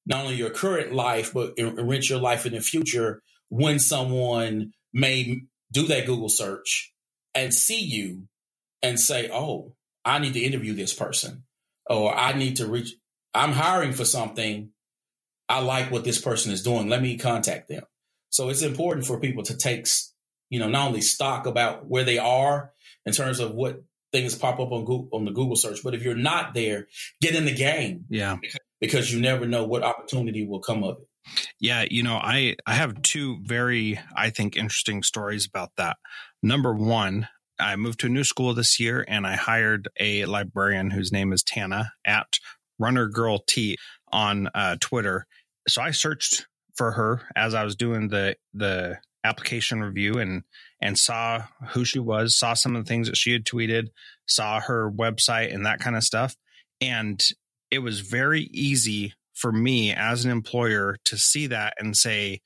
not 0.05 0.25
only 0.25 0.35
your 0.35 0.49
current 0.49 0.93
life, 0.93 1.33
but 1.33 1.53
enrich 1.57 2.09
your 2.09 2.19
life 2.19 2.45
in 2.45 2.53
the 2.53 2.59
future 2.59 3.21
when 3.49 3.79
someone 3.79 4.71
may 4.93 5.41
do 5.71 5.87
that 5.87 6.05
Google 6.05 6.29
search 6.29 6.93
and 7.33 7.53
see 7.53 7.79
you 7.79 8.23
and 8.81 8.99
say, 8.99 9.29
oh, 9.31 9.73
I 10.03 10.19
need 10.19 10.33
to 10.33 10.41
interview 10.41 10.73
this 10.73 10.93
person 10.93 11.43
or 11.89 12.13
I 12.13 12.33
need 12.33 12.57
to 12.57 12.67
reach, 12.67 12.93
I'm 13.33 13.53
hiring 13.53 13.93
for 13.93 14.05
something. 14.05 14.69
I 15.49 15.59
like 15.61 15.91
what 15.91 16.03
this 16.03 16.19
person 16.19 16.51
is 16.51 16.63
doing. 16.63 16.89
Let 16.89 17.01
me 17.01 17.17
contact 17.17 17.69
them. 17.69 17.83
So 18.29 18.49
it's 18.49 18.61
important 18.61 19.05
for 19.05 19.19
people 19.19 19.43
to 19.43 19.57
take, 19.57 19.87
you 20.53 20.59
know, 20.59 20.69
not 20.69 20.85
only 20.85 21.01
stock 21.01 21.47
about 21.47 21.87
where 21.87 22.03
they 22.03 22.19
are 22.19 22.71
in 23.07 23.11
terms 23.11 23.39
of 23.39 23.55
what 23.55 23.83
things 24.11 24.35
pop 24.35 24.59
up 24.59 24.71
on 24.71 24.85
Google, 24.85 25.09
on 25.11 25.25
the 25.25 25.31
Google 25.31 25.55
search, 25.55 25.79
but 25.83 25.95
if 25.95 26.03
you're 26.03 26.13
not 26.13 26.53
there, 26.53 26.87
get 27.21 27.33
in 27.33 27.45
the 27.45 27.55
game. 27.55 28.05
Yeah. 28.07 28.37
Because 28.79 29.11
you 29.11 29.19
never 29.19 29.47
know 29.47 29.63
what 29.65 29.81
opportunity 29.81 30.45
will 30.45 30.59
come 30.59 30.83
of 30.83 30.97
it. 30.99 31.07
Yeah, 31.59 31.85
you 31.89 32.03
know, 32.03 32.17
I 32.17 32.55
I 32.67 32.75
have 32.75 33.01
two 33.01 33.39
very 33.41 33.99
I 34.15 34.29
think 34.29 34.55
interesting 34.55 35.01
stories 35.01 35.47
about 35.47 35.71
that. 35.77 35.97
Number 36.43 36.71
1, 36.71 37.27
I 37.59 37.75
moved 37.75 38.01
to 38.01 38.05
a 38.05 38.09
new 38.09 38.23
school 38.23 38.53
this 38.53 38.79
year 38.79 39.03
and 39.07 39.25
I 39.25 39.35
hired 39.35 39.87
a 39.99 40.25
librarian 40.25 40.91
whose 40.91 41.11
name 41.11 41.33
is 41.33 41.41
Tana 41.41 41.93
at 42.05 42.37
Runner 42.77 43.07
Girl 43.07 43.39
T 43.39 43.79
on 44.11 44.49
uh, 44.53 44.75
Twitter. 44.79 45.25
So 45.67 45.81
I 45.81 45.89
searched 45.89 46.45
for 46.75 46.91
her 46.91 47.21
as 47.35 47.55
I 47.55 47.63
was 47.63 47.75
doing 47.75 48.09
the 48.09 48.35
the 48.53 48.99
application 49.23 49.81
review 49.81 50.17
and 50.19 50.43
and 50.81 50.97
saw 50.97 51.43
who 51.69 51.85
she 51.85 51.99
was, 51.99 52.35
saw 52.35 52.53
some 52.53 52.75
of 52.75 52.83
the 52.83 52.89
things 52.89 53.07
that 53.07 53.17
she 53.17 53.31
had 53.31 53.45
tweeted, 53.45 53.87
saw 54.27 54.59
her 54.59 54.91
website 54.91 55.53
and 55.53 55.65
that 55.65 55.79
kind 55.79 55.95
of 55.95 56.03
stuff. 56.03 56.35
And 56.81 57.23
it 57.71 57.79
was 57.79 58.01
very 58.01 58.43
easy 58.51 59.13
for 59.33 59.51
me 59.51 59.93
as 59.93 60.25
an 60.25 60.31
employer 60.31 60.97
to 61.05 61.17
see 61.17 61.47
that 61.47 61.73
and 61.79 61.95
say, 61.95 62.41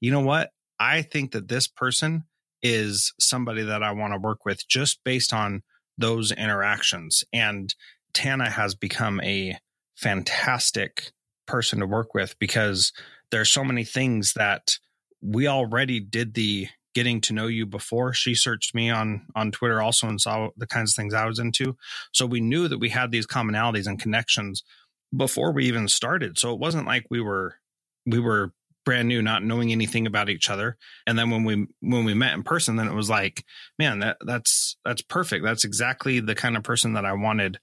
you 0.00 0.10
know 0.10 0.20
what? 0.20 0.50
I 0.78 1.02
think 1.02 1.32
that 1.32 1.48
this 1.48 1.66
person 1.66 2.24
is 2.62 3.12
somebody 3.18 3.62
that 3.62 3.82
I 3.82 3.92
want 3.92 4.12
to 4.12 4.20
work 4.20 4.44
with 4.44 4.68
just 4.68 5.02
based 5.04 5.32
on 5.32 5.62
those 5.96 6.30
interactions. 6.30 7.24
And 7.32 7.74
Tana 8.14 8.50
has 8.50 8.74
become 8.74 9.20
a 9.22 9.58
fantastic 9.96 11.12
person 11.46 11.80
to 11.80 11.86
work 11.86 12.14
with 12.14 12.38
because 12.38 12.92
there's 13.30 13.50
so 13.50 13.64
many 13.64 13.84
things 13.84 14.34
that 14.34 14.78
we 15.20 15.48
already 15.48 16.00
did 16.00 16.34
the 16.34 16.68
getting 16.94 17.20
to 17.20 17.32
know 17.32 17.46
you 17.46 17.66
before. 17.66 18.12
She 18.12 18.34
searched 18.34 18.74
me 18.74 18.90
on 18.90 19.26
on 19.34 19.52
Twitter 19.52 19.80
also 19.80 20.08
and 20.08 20.20
saw 20.20 20.48
the 20.56 20.66
kinds 20.66 20.92
of 20.92 20.96
things 20.96 21.14
I 21.14 21.26
was 21.26 21.38
into. 21.38 21.76
So 22.12 22.26
we 22.26 22.40
knew 22.40 22.68
that 22.68 22.78
we 22.78 22.88
had 22.88 23.10
these 23.10 23.26
commonalities 23.26 23.86
and 23.86 24.00
connections 24.00 24.64
before 25.16 25.52
we 25.52 25.66
even 25.66 25.88
started. 25.88 26.38
So 26.38 26.52
it 26.52 26.58
wasn't 26.58 26.86
like 26.86 27.06
we 27.10 27.20
were 27.20 27.54
we 28.06 28.18
were 28.18 28.52
brand 28.84 29.06
new 29.06 29.20
not 29.20 29.44
knowing 29.44 29.70
anything 29.70 30.06
about 30.06 30.30
each 30.30 30.48
other. 30.48 30.76
And 31.06 31.18
then 31.18 31.30
when 31.30 31.44
we 31.44 31.66
when 31.80 32.04
we 32.04 32.14
met 32.14 32.34
in 32.34 32.42
person 32.42 32.76
then 32.76 32.88
it 32.88 32.94
was 32.94 33.10
like 33.10 33.44
man 33.78 34.00
that 34.00 34.16
that's 34.24 34.76
that's 34.84 35.02
perfect. 35.02 35.44
That's 35.44 35.64
exactly 35.64 36.20
the 36.20 36.34
kind 36.34 36.56
of 36.56 36.62
person 36.62 36.94
that 36.94 37.04
I 37.04 37.12
wanted 37.12 37.60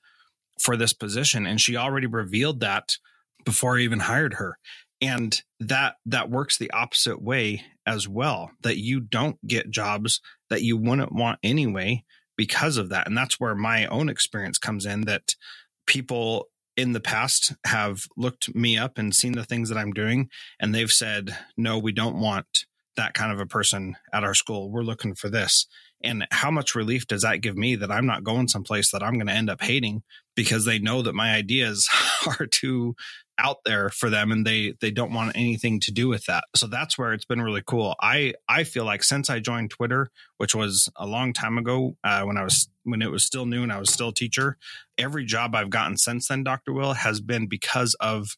for 0.62 0.77
this 0.77 0.93
position. 0.93 1.45
And 1.45 1.59
she 1.59 1.75
already 1.75 2.07
revealed 2.07 2.62
that 2.62 2.97
before 3.43 3.77
I 3.77 3.81
even 3.81 4.00
hired 4.00 4.35
her 4.35 4.57
and 5.02 5.42
that 5.60 5.96
that 6.06 6.30
works 6.30 6.58
the 6.58 6.72
opposite 6.72 7.22
way 7.22 7.64
as 7.86 8.08
well 8.08 8.52
that 8.62 8.78
you 8.78 9.00
don't 9.00 9.46
get 9.46 9.70
jobs 9.70 10.22
that 10.50 10.62
you 10.62 10.78
wouldn't 10.78 11.12
want 11.12 11.40
anyway 11.44 12.04
because 12.38 12.78
of 12.78 12.90
that. 12.90 13.08
And 13.08 13.18
that's 13.18 13.40
where 13.40 13.56
my 13.56 13.86
own 13.88 14.10
experience 14.10 14.58
comes 14.58 14.86
in 14.86 15.02
that 15.02 15.36
people 15.88 16.48
in 16.75 16.92
the 16.92 17.00
past 17.00 17.54
have 17.66 18.04
looked 18.18 18.54
me 18.54 18.78
up 18.78 18.98
and 18.98 19.16
seen 19.16 19.34
the 19.34 19.46
things 19.46 19.70
that 19.70 19.78
I'm 19.78 19.94
doing 19.94 20.30
and 20.60 20.75
they've 20.75 20.92
said 20.92 21.38
no 21.56 21.78
we 21.78 21.94
don't 21.94 22.20
want 22.20 22.66
that 22.98 23.14
kind 23.14 23.32
of 23.32 23.40
a 23.40 23.46
person 23.46 23.96
at 24.14 24.24
our 24.24 24.34
school. 24.34 24.72
We're 24.72 24.82
looking 24.82 25.16
for 25.16 25.30
this. 25.30 25.68
And 26.04 26.28
how 26.32 26.52
much 26.52 26.75
relief 26.75 27.08
does 27.08 27.24
that 27.24 27.42
give 27.42 27.58
me 27.58 27.75
that 27.75 27.92
I'm 27.92 28.06
not 28.06 28.24
going 28.24 28.48
someplace 28.48 28.92
that 28.92 29.04
I'm 29.04 29.16
going 29.16 29.28
to 29.28 29.34
end 29.34 29.50
up 29.50 29.62
hating 29.62 30.04
because 30.36 30.66
they 30.66 30.80
know 30.80 31.02
that 31.02 31.16
my 31.16 31.34
ideas 31.34 31.90
are 32.40 32.46
too 32.46 32.96
out 33.38 33.58
there 33.65 33.89
for 33.89 34.10
them 34.10 34.32
and 34.32 34.46
they 34.46 34.75
they 34.80 34.92
don't 34.92 35.13
want 35.13 35.36
anything 35.36 35.80
to 35.82 35.92
do 35.92 36.08
with 36.08 36.25
that. 36.25 36.46
So 36.56 36.68
that's 36.68 36.98
where 36.98 37.13
it's 37.13 37.25
been 37.25 37.42
really 37.42 37.63
cool. 37.65 37.96
I 38.01 38.34
I 38.48 38.63
feel 38.63 38.86
like 38.86 39.04
since 39.04 39.30
I 39.30 39.39
joined 39.39 39.72
Twitter, 39.72 40.10
which 40.38 40.56
was 40.56 40.89
a 40.96 41.06
long 41.06 41.34
time 41.34 41.58
ago 41.58 41.98
uh, 42.04 42.24
when 42.24 42.38
I 42.38 42.44
was 42.44 42.70
when 42.84 43.01
it 43.01 43.12
was 43.12 43.25
still 43.25 43.46
new 43.46 43.63
and 43.63 43.72
I 43.72 43.80
was 43.80 43.92
still 43.92 44.10
a 44.10 44.13
teacher, 44.13 44.58
every 44.98 45.25
job 45.25 45.56
I've 45.56 45.70
gotten 45.70 45.98
since 45.98 46.27
then, 46.27 46.44
Dr. 46.44 46.72
Will, 46.74 46.94
has 46.94 47.20
been 47.20 47.48
because 47.48 47.96
of 47.96 48.38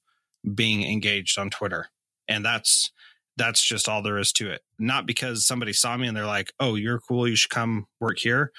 being 0.55 0.83
engaged 0.83 1.37
on 1.37 1.49
Twitter. 1.49 1.89
And 2.27 2.43
that's 2.43 2.91
that's 3.37 3.63
just 3.63 3.87
all 3.87 4.01
there 4.01 4.17
is 4.17 4.31
to 4.33 4.49
it. 4.49 4.61
Not 4.79 5.05
because 5.05 5.45
somebody 5.45 5.73
saw 5.73 5.95
me 5.95 6.07
and 6.07 6.17
they're 6.17 6.25
like, 6.25 6.51
"Oh, 6.59 6.75
you're 6.75 6.99
cool, 6.99 7.27
you 7.27 7.35
should 7.35 7.51
come 7.51 7.87
work 7.99 8.19
here." 8.19 8.51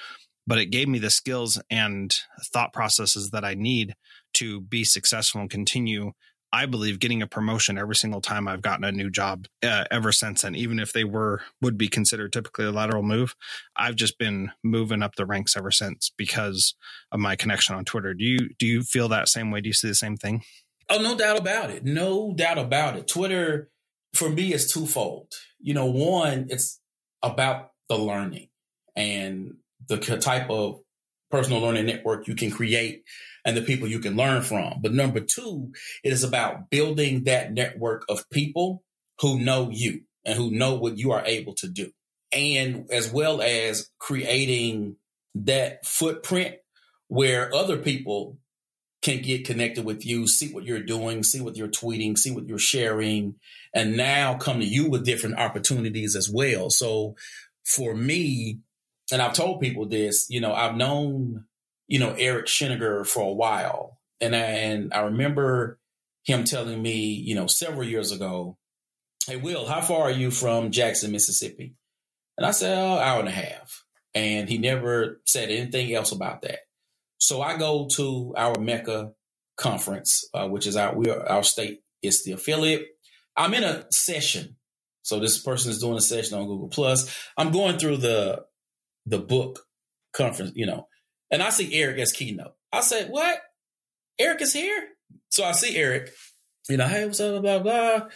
But 0.47 0.59
it 0.59 0.67
gave 0.67 0.89
me 0.89 0.99
the 0.99 1.11
skills 1.11 1.61
and 1.69 2.15
thought 2.53 2.73
processes 2.73 3.31
that 3.31 3.45
I 3.45 3.53
need 3.55 3.95
to 4.35 4.63
be 4.63 4.83
successful 4.85 5.43
and 5.43 5.51
continue 5.51 6.13
I 6.53 6.67
believe 6.67 6.99
getting 6.99 7.21
a 7.21 7.27
promotion 7.27 7.77
every 7.77 7.97
single 7.97 8.21
time 8.21 8.49
I've 8.49 8.63
gotten 8.63 8.85
a 8.85 8.93
new 8.93 9.11
job 9.11 9.47
uh, 9.63 9.85
ever 9.91 10.13
since 10.13 10.43
then, 10.43 10.55
even 10.55 10.79
if 10.79 10.93
they 10.93 11.05
were 11.05 11.43
would 11.61 11.77
be 11.77 11.89
considered 11.89 12.33
typically 12.33 12.65
a 12.65 12.73
lateral 12.73 13.03
move. 13.03 13.35
I've 13.77 13.97
just 13.97 14.19
been 14.19 14.53
moving 14.65 15.03
up 15.03 15.17
the 15.17 15.27
ranks 15.27 15.57
ever 15.57 15.71
since 15.71 16.11
because 16.17 16.75
of 17.13 17.21
my 17.21 17.37
connection 17.37 17.75
on 17.75 17.85
Twitter. 17.85 18.15
Do 18.15 18.25
you 18.25 18.51
do 18.59 18.67
you 18.67 18.83
feel 18.83 19.09
that 19.09 19.29
same 19.29 19.51
way? 19.51 19.61
Do 19.61 19.69
you 19.69 19.75
see 19.75 19.89
the 19.89 19.95
same 19.95 20.17
thing? 20.17 20.43
Oh, 20.91 21.03
no 21.03 21.17
doubt 21.17 21.39
about 21.39 21.71
it. 21.71 21.85
No 21.85 22.33
doubt 22.35 22.59
about 22.59 22.97
it. 22.97 23.07
Twitter 23.07 23.71
for 24.15 24.31
me 24.31 24.55
is 24.55 24.71
twofold. 24.71 25.33
You 25.61 25.75
know, 25.75 25.87
one, 25.87 26.47
it's 26.49 26.81
about 27.23 27.73
the 27.89 27.99
learning 27.99 28.49
and 28.97 29.57
the 29.87 29.99
type 29.99 30.51
of 30.51 30.81
personal 31.31 31.61
learning 31.61 31.87
network 31.87 32.27
you 32.27 32.35
can 32.35 32.51
create 32.51 33.05
and 33.45 33.57
the 33.57 33.63
people 33.63 33.89
you 33.89 34.01
can 34.01 34.17
learn 34.17 34.43
from. 34.43 34.81
But 34.81 34.93
number 34.93 35.21
two, 35.21 35.73
it 36.05 36.13
is 36.13 36.25
about 36.25 36.71
building 36.71 37.25
that 37.25 37.53
network 37.53 38.05
of 38.09 38.29
people 38.31 38.83
who 39.21 39.41
know 39.41 39.71
you 39.71 40.03
and 40.25 40.37
who 40.37 40.51
know 40.51 40.75
what 40.75 40.99
you 40.99 41.13
are 41.13 41.25
able 41.25 41.55
to 41.55 41.69
do. 41.69 41.91
And 42.33 42.91
as 42.91 43.11
well 43.11 43.41
as 43.41 43.91
creating 43.99 44.97
that 45.35 45.87
footprint 45.87 46.57
where 47.09 47.55
other 47.55 47.79
people 47.79 48.37
can 49.01 49.23
get 49.23 49.47
connected 49.47 49.85
with 49.85 50.05
you, 50.05 50.27
see 50.27 50.53
what 50.53 50.65
you're 50.65 50.83
doing, 50.83 51.23
see 51.23 51.41
what 51.41 51.57
you're 51.57 51.69
tweeting, 51.69 52.19
see 52.19 52.31
what 52.31 52.47
you're 52.47 52.59
sharing, 52.59 53.37
and 53.73 53.97
now 53.97 54.35
come 54.35 54.61
to 54.61 54.67
you 54.67 54.91
with 54.91 55.05
different 55.05 55.39
opportunities 55.39 56.17
as 56.17 56.29
well. 56.29 56.69
So 56.69 57.15
for 57.65 57.95
me, 57.95 58.59
and 59.13 59.23
I've 59.23 59.35
told 59.35 59.61
people 59.61 59.87
this, 59.89 60.27
you 60.29 60.41
know, 60.41 60.53
I've 60.53 60.77
known, 60.77 61.45
you 61.87 61.99
know, 61.99 62.15
Eric 62.19 62.47
Sheninger 62.47 63.07
for 63.07 63.23
a 63.23 63.33
while. 63.33 63.99
And 64.21 64.35
I, 64.35 64.41
and 64.41 64.93
I 64.93 65.01
remember 65.01 65.79
him 66.25 66.45
telling 66.45 66.81
me, 66.83 67.13
you 67.13 67.35
know, 67.35 67.47
several 67.47 67.85
years 67.85 68.13
ago, 68.13 68.59
Hey, 69.29 69.37
Will, 69.37 69.67
how 69.67 69.83
far 69.83 70.05
are 70.05 70.11
you 70.11 70.31
from 70.31 70.71
Jackson, 70.71 71.13
Mississippi? 71.13 71.75
And 72.39 72.47
I 72.47 72.51
said, 72.51 72.79
oh, 72.79 72.99
hour 72.99 73.21
and 73.21 73.29
a 73.29 73.33
half. 73.33 73.85
And 74.15 74.49
he 74.49 74.57
never 74.57 75.21
said 75.27 75.51
anything 75.51 75.93
else 75.93 76.13
about 76.13 76.41
that. 76.43 76.61
So 77.19 77.43
I 77.43 77.59
go 77.59 77.89
to 77.97 78.33
our 78.39 78.55
MECA 78.55 79.13
conference, 79.59 80.27
uh, 80.33 80.49
which 80.49 80.67
is 80.67 80.77
our 80.77 80.95
we 80.95 81.11
are, 81.11 81.29
our 81.29 81.43
state 81.43 81.83
is 82.03 82.25
the 82.25 82.33
affiliate. 82.33 82.87
I'm 83.37 83.53
in 83.53 83.65
a 83.65 83.85
session, 83.93 84.57
so 85.03 85.21
this 85.21 85.39
person 85.39 85.71
is 85.71 85.81
doing 85.81 85.99
a 85.99 86.01
session 86.01 86.39
on 86.39 86.47
Google 86.47 86.69
Plus. 86.69 87.15
I'm 87.37 87.53
going 87.53 87.79
through 87.79 87.99
the 87.99 88.47
the 89.09 89.19
book 89.19 89.67
conference, 90.13 90.53
you 90.55 90.67
know, 90.67 90.89
and 91.31 91.43
I 91.43 91.51
see 91.51 91.75
Eric 91.75 91.99
as 91.99 92.13
keynote. 92.13 92.55
I 92.73 92.81
said, 92.81 93.11
"What? 93.11 93.41
Eric 94.19 94.43
is 94.43 94.53
here?" 94.53 94.89
So 95.31 95.45
I 95.45 95.53
see 95.53 95.77
Eric, 95.77 96.11
you 96.69 96.77
know, 96.77 96.87
hey, 96.87 97.05
what's 97.07 97.21
up, 97.21 97.43
blah 97.43 97.59
blah. 97.59 98.09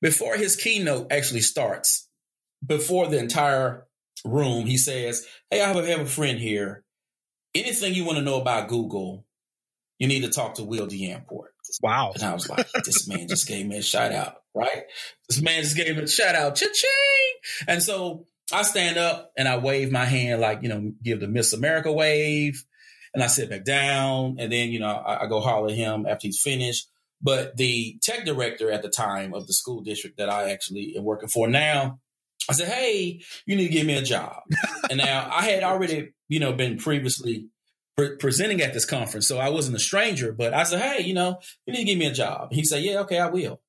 Before 0.00 0.36
his 0.36 0.56
keynote 0.56 1.10
actually 1.10 1.40
starts, 1.40 2.08
before 2.64 3.08
the 3.08 3.18
entire 3.18 3.86
room, 4.24 4.66
he 4.66 4.76
says, 4.76 5.26
"Hey, 5.50 5.62
I 5.62 5.68
have 5.68 5.76
a, 5.76 6.06
friend 6.06 6.38
here. 6.38 6.84
Anything 7.54 7.94
you 7.94 8.04
want 8.04 8.18
to 8.18 8.24
know 8.24 8.40
about 8.40 8.68
Google, 8.68 9.24
you 9.98 10.06
need 10.08 10.22
to 10.22 10.30
talk 10.30 10.54
to 10.54 10.64
Will 10.64 10.86
Deyamport. 10.86 11.48
Wow. 11.82 12.12
And 12.14 12.22
I 12.22 12.32
was 12.32 12.48
like, 12.48 12.70
this 12.84 13.08
man 13.08 13.28
just 13.28 13.48
gave 13.48 13.66
me 13.66 13.78
a 13.78 13.82
shout 13.82 14.12
out, 14.12 14.36
right? 14.54 14.84
This 15.28 15.42
man 15.42 15.62
just 15.62 15.76
gave 15.76 15.96
me 15.96 16.02
a 16.02 16.08
shout 16.08 16.34
out, 16.34 16.54
cha-ching. 16.54 17.66
And 17.66 17.82
so 17.82 18.26
I 18.52 18.62
stand 18.62 18.96
up 18.96 19.32
and 19.36 19.48
I 19.48 19.58
wave 19.58 19.90
my 19.90 20.04
hand, 20.04 20.40
like, 20.40 20.62
you 20.62 20.68
know, 20.68 20.92
give 21.02 21.20
the 21.20 21.28
Miss 21.28 21.52
America 21.52 21.92
wave. 21.92 22.64
And 23.12 23.22
I 23.22 23.28
sit 23.28 23.48
back 23.48 23.64
down. 23.64 24.36
And 24.38 24.52
then, 24.52 24.70
you 24.70 24.78
know, 24.78 24.88
I, 24.88 25.24
I 25.24 25.26
go 25.26 25.40
holler 25.40 25.68
at 25.68 25.74
him 25.74 26.06
after 26.06 26.28
he's 26.28 26.40
finished. 26.40 26.88
But 27.22 27.56
the 27.56 27.98
tech 28.02 28.24
director 28.24 28.70
at 28.70 28.82
the 28.82 28.88
time 28.88 29.32
of 29.32 29.46
the 29.46 29.54
school 29.54 29.80
district 29.80 30.18
that 30.18 30.28
I 30.28 30.50
actually 30.50 30.94
am 30.96 31.04
working 31.04 31.28
for 31.28 31.48
now, 31.48 31.98
I 32.48 32.52
said, 32.52 32.68
Hey, 32.68 33.22
you 33.46 33.56
need 33.56 33.68
to 33.68 33.72
give 33.72 33.86
me 33.86 33.96
a 33.96 34.02
job. 34.02 34.42
and 34.90 34.98
now 34.98 35.28
I 35.32 35.42
had 35.42 35.62
already, 35.62 36.12
you 36.28 36.40
know, 36.40 36.52
been 36.52 36.76
previously 36.76 37.48
pre- 37.96 38.16
presenting 38.16 38.60
at 38.60 38.74
this 38.74 38.84
conference. 38.84 39.26
So 39.26 39.38
I 39.38 39.48
wasn't 39.48 39.76
a 39.76 39.80
stranger, 39.80 40.32
but 40.32 40.52
I 40.52 40.64
said, 40.64 40.80
Hey, 40.80 41.02
you 41.02 41.14
know, 41.14 41.40
you 41.66 41.72
need 41.72 41.80
to 41.80 41.84
give 41.84 41.98
me 41.98 42.06
a 42.06 42.12
job. 42.12 42.52
He 42.52 42.64
said, 42.64 42.82
Yeah, 42.82 43.00
okay, 43.00 43.18
I 43.18 43.28
will. 43.28 43.60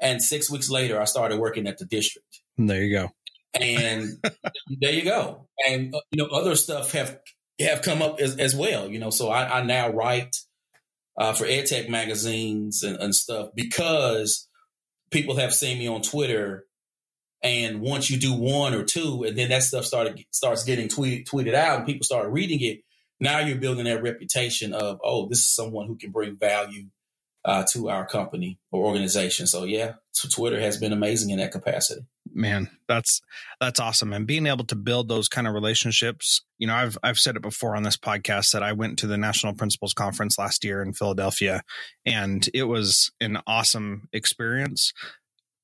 And 0.00 0.20
six 0.20 0.50
weeks 0.50 0.68
later, 0.68 1.00
I 1.00 1.04
started 1.04 1.38
working 1.38 1.68
at 1.68 1.78
the 1.78 1.84
district. 1.84 2.40
And 2.58 2.68
There 2.68 2.82
you 2.82 2.98
go. 2.98 3.10
And 3.60 4.18
there 4.80 4.92
you 4.92 5.04
go. 5.04 5.48
And, 5.68 5.94
uh, 5.94 6.00
you 6.10 6.22
know, 6.22 6.30
other 6.30 6.56
stuff 6.56 6.92
have, 6.92 7.18
have 7.60 7.82
come 7.82 8.02
up 8.02 8.20
as, 8.20 8.36
as 8.36 8.56
well, 8.56 8.88
you 8.88 8.98
know, 8.98 9.10
so 9.10 9.28
I, 9.28 9.60
I 9.60 9.62
now 9.62 9.90
write 9.90 10.36
uh, 11.18 11.32
for 11.34 11.44
EdTech 11.44 11.88
magazines 11.88 12.82
and, 12.82 12.96
and 12.96 13.14
stuff 13.14 13.50
because 13.54 14.48
people 15.10 15.36
have 15.36 15.52
seen 15.52 15.78
me 15.78 15.86
on 15.86 16.02
Twitter 16.02 16.64
and 17.42 17.80
once 17.80 18.08
you 18.08 18.18
do 18.18 18.32
one 18.32 18.72
or 18.72 18.84
two, 18.84 19.24
and 19.24 19.36
then 19.36 19.48
that 19.48 19.64
stuff 19.64 19.84
started 19.84 20.24
starts 20.30 20.62
getting 20.62 20.86
tweeted 20.86 21.24
tweeted 21.24 21.54
out, 21.54 21.78
and 21.78 21.86
people 21.86 22.04
start 22.04 22.30
reading 22.30 22.60
it, 22.60 22.82
now 23.18 23.40
you're 23.40 23.58
building 23.58 23.84
that 23.84 24.02
reputation 24.02 24.72
of 24.72 25.00
oh 25.02 25.28
this 25.28 25.38
is 25.38 25.52
someone 25.52 25.88
who 25.88 25.96
can 25.96 26.12
bring 26.12 26.36
value 26.36 26.84
uh, 27.44 27.64
to 27.72 27.90
our 27.90 28.06
company 28.06 28.60
or 28.70 28.86
organization. 28.86 29.48
So 29.48 29.64
yeah 29.64 29.94
twitter 30.30 30.60
has 30.60 30.76
been 30.76 30.92
amazing 30.92 31.30
in 31.30 31.38
that 31.38 31.50
capacity 31.50 32.02
man 32.34 32.68
that's 32.88 33.20
that's 33.60 33.80
awesome 33.80 34.12
and 34.12 34.26
being 34.26 34.46
able 34.46 34.64
to 34.64 34.74
build 34.74 35.08
those 35.08 35.28
kind 35.28 35.46
of 35.46 35.54
relationships 35.54 36.42
you 36.58 36.66
know 36.66 36.74
i've 36.74 36.96
i've 37.02 37.18
said 37.18 37.36
it 37.36 37.42
before 37.42 37.76
on 37.76 37.82
this 37.82 37.96
podcast 37.96 38.52
that 38.52 38.62
i 38.62 38.72
went 38.72 38.98
to 38.98 39.06
the 39.06 39.18
national 39.18 39.54
principals 39.54 39.94
conference 39.94 40.38
last 40.38 40.64
year 40.64 40.82
in 40.82 40.92
philadelphia 40.92 41.62
and 42.06 42.48
it 42.54 42.64
was 42.64 43.10
an 43.20 43.38
awesome 43.46 44.08
experience 44.12 44.92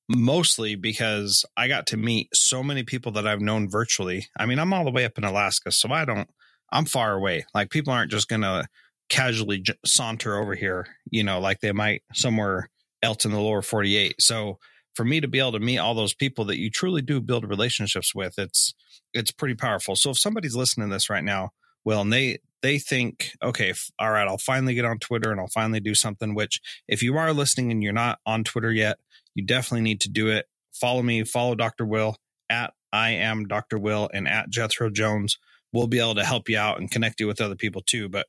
mostly 0.07 0.75
because 0.75 1.45
i 1.57 1.67
got 1.67 1.87
to 1.87 1.97
meet 1.97 2.29
so 2.33 2.63
many 2.63 2.83
people 2.83 3.11
that 3.11 3.27
i've 3.27 3.41
known 3.41 3.69
virtually 3.69 4.27
i 4.37 4.45
mean 4.45 4.59
i'm 4.59 4.73
all 4.73 4.85
the 4.85 4.91
way 4.91 5.05
up 5.05 5.17
in 5.17 5.23
alaska 5.23 5.71
so 5.71 5.91
i 5.91 6.05
don't 6.05 6.29
I'm 6.71 6.85
far 6.85 7.13
away. 7.13 7.45
Like 7.53 7.69
people 7.69 7.93
aren't 7.93 8.11
just 8.11 8.27
going 8.27 8.41
to 8.41 8.67
casually 9.09 9.63
saunter 9.85 10.37
over 10.37 10.55
here, 10.55 10.87
you 11.09 11.23
know, 11.23 11.39
like 11.39 11.61
they 11.61 11.71
might 11.71 12.03
somewhere 12.13 12.69
else 13.01 13.25
in 13.25 13.31
the 13.31 13.39
lower 13.39 13.61
48. 13.61 14.21
So 14.21 14.59
for 14.99 15.05
me 15.05 15.21
to 15.21 15.29
be 15.29 15.39
able 15.39 15.53
to 15.53 15.61
meet 15.61 15.77
all 15.77 15.93
those 15.93 16.13
people 16.13 16.43
that 16.43 16.59
you 16.59 16.69
truly 16.69 17.01
do 17.01 17.21
build 17.21 17.49
relationships 17.49 18.13
with, 18.13 18.37
it's 18.37 18.73
it's 19.13 19.31
pretty 19.31 19.55
powerful. 19.55 19.95
So 19.95 20.09
if 20.09 20.19
somebody's 20.19 20.57
listening 20.57 20.89
to 20.89 20.93
this 20.93 21.09
right 21.09 21.23
now, 21.23 21.51
well, 21.85 22.01
and 22.01 22.11
they 22.11 22.39
they 22.61 22.79
think, 22.79 23.31
okay, 23.41 23.69
f- 23.69 23.91
all 23.97 24.11
right, 24.11 24.27
I'll 24.27 24.37
finally 24.37 24.73
get 24.73 24.83
on 24.83 24.99
Twitter 24.99 25.31
and 25.31 25.39
I'll 25.39 25.47
finally 25.47 25.79
do 25.79 25.95
something. 25.95 26.35
Which, 26.35 26.59
if 26.89 27.01
you 27.01 27.15
are 27.15 27.31
listening 27.31 27.71
and 27.71 27.81
you're 27.81 27.93
not 27.93 28.19
on 28.25 28.43
Twitter 28.43 28.73
yet, 28.73 28.97
you 29.35 29.45
definitely 29.45 29.83
need 29.83 30.01
to 30.01 30.09
do 30.09 30.27
it. 30.27 30.47
Follow 30.73 31.01
me, 31.01 31.23
follow 31.23 31.55
Dr. 31.55 31.85
Will 31.85 32.17
at 32.49 32.73
I 32.91 33.11
am 33.11 33.47
Dr. 33.47 33.79
Will 33.79 34.09
and 34.13 34.27
at 34.27 34.49
Jethro 34.49 34.89
Jones 34.89 35.37
we'll 35.71 35.87
be 35.87 36.01
able 36.01 36.15
to 36.15 36.25
help 36.25 36.49
you 36.49 36.57
out 36.57 36.77
and 36.77 36.91
connect 36.91 37.21
you 37.21 37.27
with 37.27 37.39
other 37.39 37.55
people 37.55 37.83
too. 37.85 38.09
But 38.09 38.27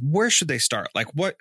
where 0.00 0.30
should 0.30 0.48
they 0.48 0.58
start? 0.58 0.88
Like 0.94 1.08
what 1.12 1.36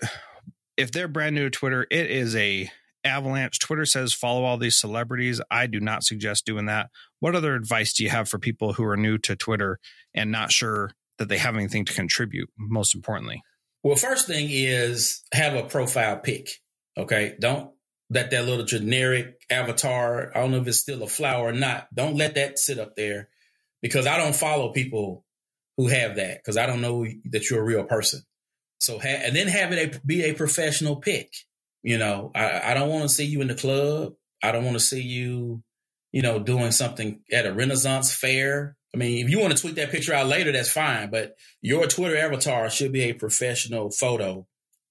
if 0.75 0.91
they're 0.91 1.08
brand 1.08 1.36
new 1.36 1.45
to 1.45 1.49
Twitter, 1.49 1.88
it 1.89 2.12
is 2.12 2.36
a 2.36 2.69
avalanche. 3.03 3.60
Twitter 3.60 3.86
says 3.86 4.13
follow 4.13 4.43
all 4.43 4.57
these 4.57 4.79
celebrities. 4.79 5.41
I 5.49 5.67
do 5.67 5.79
not 5.79 6.03
suggest 6.03 6.45
doing 6.45 6.65
that. 6.65 6.89
What 7.19 7.36
other 7.36 7.55
advice 7.55 7.93
do 7.93 8.03
you 8.03 8.10
have 8.10 8.29
for 8.29 8.39
people 8.39 8.73
who 8.73 8.83
are 8.86 8.97
new 8.97 9.17
to 9.19 9.36
Twitter 9.36 9.79
and 10.13 10.31
not 10.31 10.51
sure 10.51 10.91
that 11.17 11.29
they 11.29 11.38
have 11.38 11.55
anything 11.55 11.86
to 11.86 11.93
contribute, 11.93 12.49
most 12.57 12.95
importantly? 12.95 13.41
Well, 13.83 13.95
first 13.95 14.27
thing 14.27 14.47
is 14.49 15.21
have 15.31 15.53
a 15.53 15.63
profile 15.63 16.17
pic. 16.17 16.49
Okay. 16.97 17.36
Don't 17.39 17.71
let 18.10 18.31
that 18.31 18.45
little 18.45 18.65
generic 18.65 19.41
avatar, 19.49 20.31
I 20.33 20.39
don't 20.39 20.51
know 20.51 20.62
if 20.62 20.67
it's 20.67 20.79
still 20.79 21.03
a 21.03 21.07
flower 21.07 21.49
or 21.49 21.53
not, 21.53 21.88
don't 21.93 22.15
let 22.15 22.36
that 22.36 22.57
sit 22.57 22.79
up 22.79 22.95
there 22.95 23.29
because 23.81 24.07
I 24.07 24.17
don't 24.17 24.36
follow 24.36 24.71
people 24.71 25.25
who 25.75 25.88
have 25.88 26.15
that 26.15 26.38
because 26.38 26.57
I 26.57 26.65
don't 26.65 26.81
know 26.81 27.05
that 27.25 27.49
you're 27.49 27.62
a 27.62 27.65
real 27.65 27.83
person. 27.83 28.21
So 28.79 28.99
ha- 28.99 29.07
and 29.07 29.36
then 29.36 29.47
have 29.47 29.71
it 29.71 29.95
a, 29.95 29.99
be 30.05 30.23
a 30.23 30.33
professional 30.33 30.97
pic. 30.97 31.31
You 31.84 31.98
know, 31.98 32.32
I, 32.36 32.72
I 32.72 32.74
don't 32.74 32.90
want 32.90 33.04
to 33.04 33.10
see 33.10 33.26
you 33.26 33.42
in 33.42 33.48
the 33.48 33.56
club. 33.56 34.13
I 34.44 34.52
don't 34.52 34.66
want 34.66 34.76
to 34.76 34.84
see 34.84 35.02
you, 35.02 35.63
you 36.12 36.22
know, 36.22 36.40
doing 36.40 36.72
something 36.72 37.22
at 37.32 37.46
a 37.46 37.54
Renaissance 37.54 38.13
fair. 38.13 38.76
I 38.94 38.98
mean, 38.98 39.24
if 39.24 39.32
you 39.32 39.40
want 39.40 39.56
to 39.56 39.62
tweet 39.62 39.76
that 39.76 39.92
picture 39.92 40.13
out 40.13 40.28
later, 40.28 40.52
that's 40.52 40.72
fine. 40.72 41.10
But 41.10 41.36
your 41.62 41.88
Twitter 41.88 42.18
avatar 42.18 42.70
should 42.70 42.92
be 42.92 43.04
a 43.04 43.13
professional 43.13 43.92
photo 43.92 44.48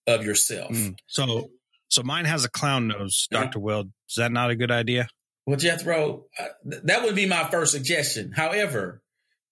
of 0.07 0.25
yourself. 0.25 0.71
Mm. 0.71 0.97
So, 1.07 1.51
so 1.89 2.03
mine 2.03 2.25
has 2.25 2.45
a 2.45 2.51
clown 2.51 2.89
nose, 2.89 3.27
Doctor 3.31 3.59
Will. 3.59 3.85
Is 4.09 4.17
that 4.17 4.33
not 4.33 4.51
a 4.51 4.57
good 4.57 4.71
idea? 4.71 5.09
Well, 5.47 5.57
Jethro, 5.57 6.25
uh, 6.39 6.45
that 6.85 7.05
would 7.05 7.15
be 7.15 7.27
my 7.27 7.45
first 7.45 7.73
suggestion. 7.73 8.33
However, 8.33 9.03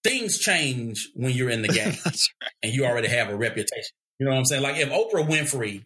things 0.02 0.38
change 0.38 1.10
when 1.14 1.32
you're 1.32 1.50
in 1.50 1.62
the 1.62 1.68
game 1.72 1.94
right. 2.04 2.28
and 2.62 2.72
you 2.72 2.84
already 2.84 3.08
have 3.08 3.30
a 3.30 3.36
reputation. 3.36 3.94
You 4.18 4.26
know 4.26 4.32
what 4.32 4.38
I'm 4.38 4.44
saying? 4.44 4.62
Like 4.62 4.76
if 4.76 4.90
Oprah 4.90 5.26
Winfrey 5.26 5.84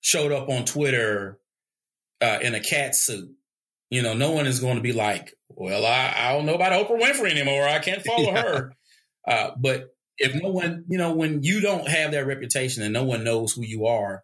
showed 0.00 0.32
up 0.32 0.48
on 0.48 0.64
Twitter 0.64 1.38
uh, 2.20 2.38
in 2.42 2.54
a 2.54 2.60
cat 2.60 2.94
suit, 2.94 3.30
you 3.90 4.02
know, 4.02 4.14
no 4.14 4.32
one 4.32 4.46
is 4.46 4.60
going 4.60 4.76
to 4.76 4.82
be 4.82 4.92
like, 4.92 5.34
well, 5.48 5.86
I, 5.86 6.14
I 6.16 6.32
don't 6.32 6.46
know 6.46 6.54
about 6.54 6.72
Oprah 6.72 7.00
Winfrey 7.00 7.30
anymore. 7.30 7.66
I 7.66 7.78
can't 7.78 8.02
follow 8.02 8.22
yeah. 8.32 8.42
her. 8.42 8.72
Uh, 9.26 9.50
but 9.58 9.94
if 10.18 10.34
no 10.40 10.50
one, 10.50 10.84
you 10.88 10.98
know, 10.98 11.14
when 11.14 11.42
you 11.42 11.60
don't 11.60 11.88
have 11.88 12.12
that 12.12 12.26
reputation 12.26 12.82
and 12.82 12.92
no 12.92 13.04
one 13.04 13.24
knows 13.24 13.52
who 13.52 13.62
you 13.64 13.86
are, 13.86 14.22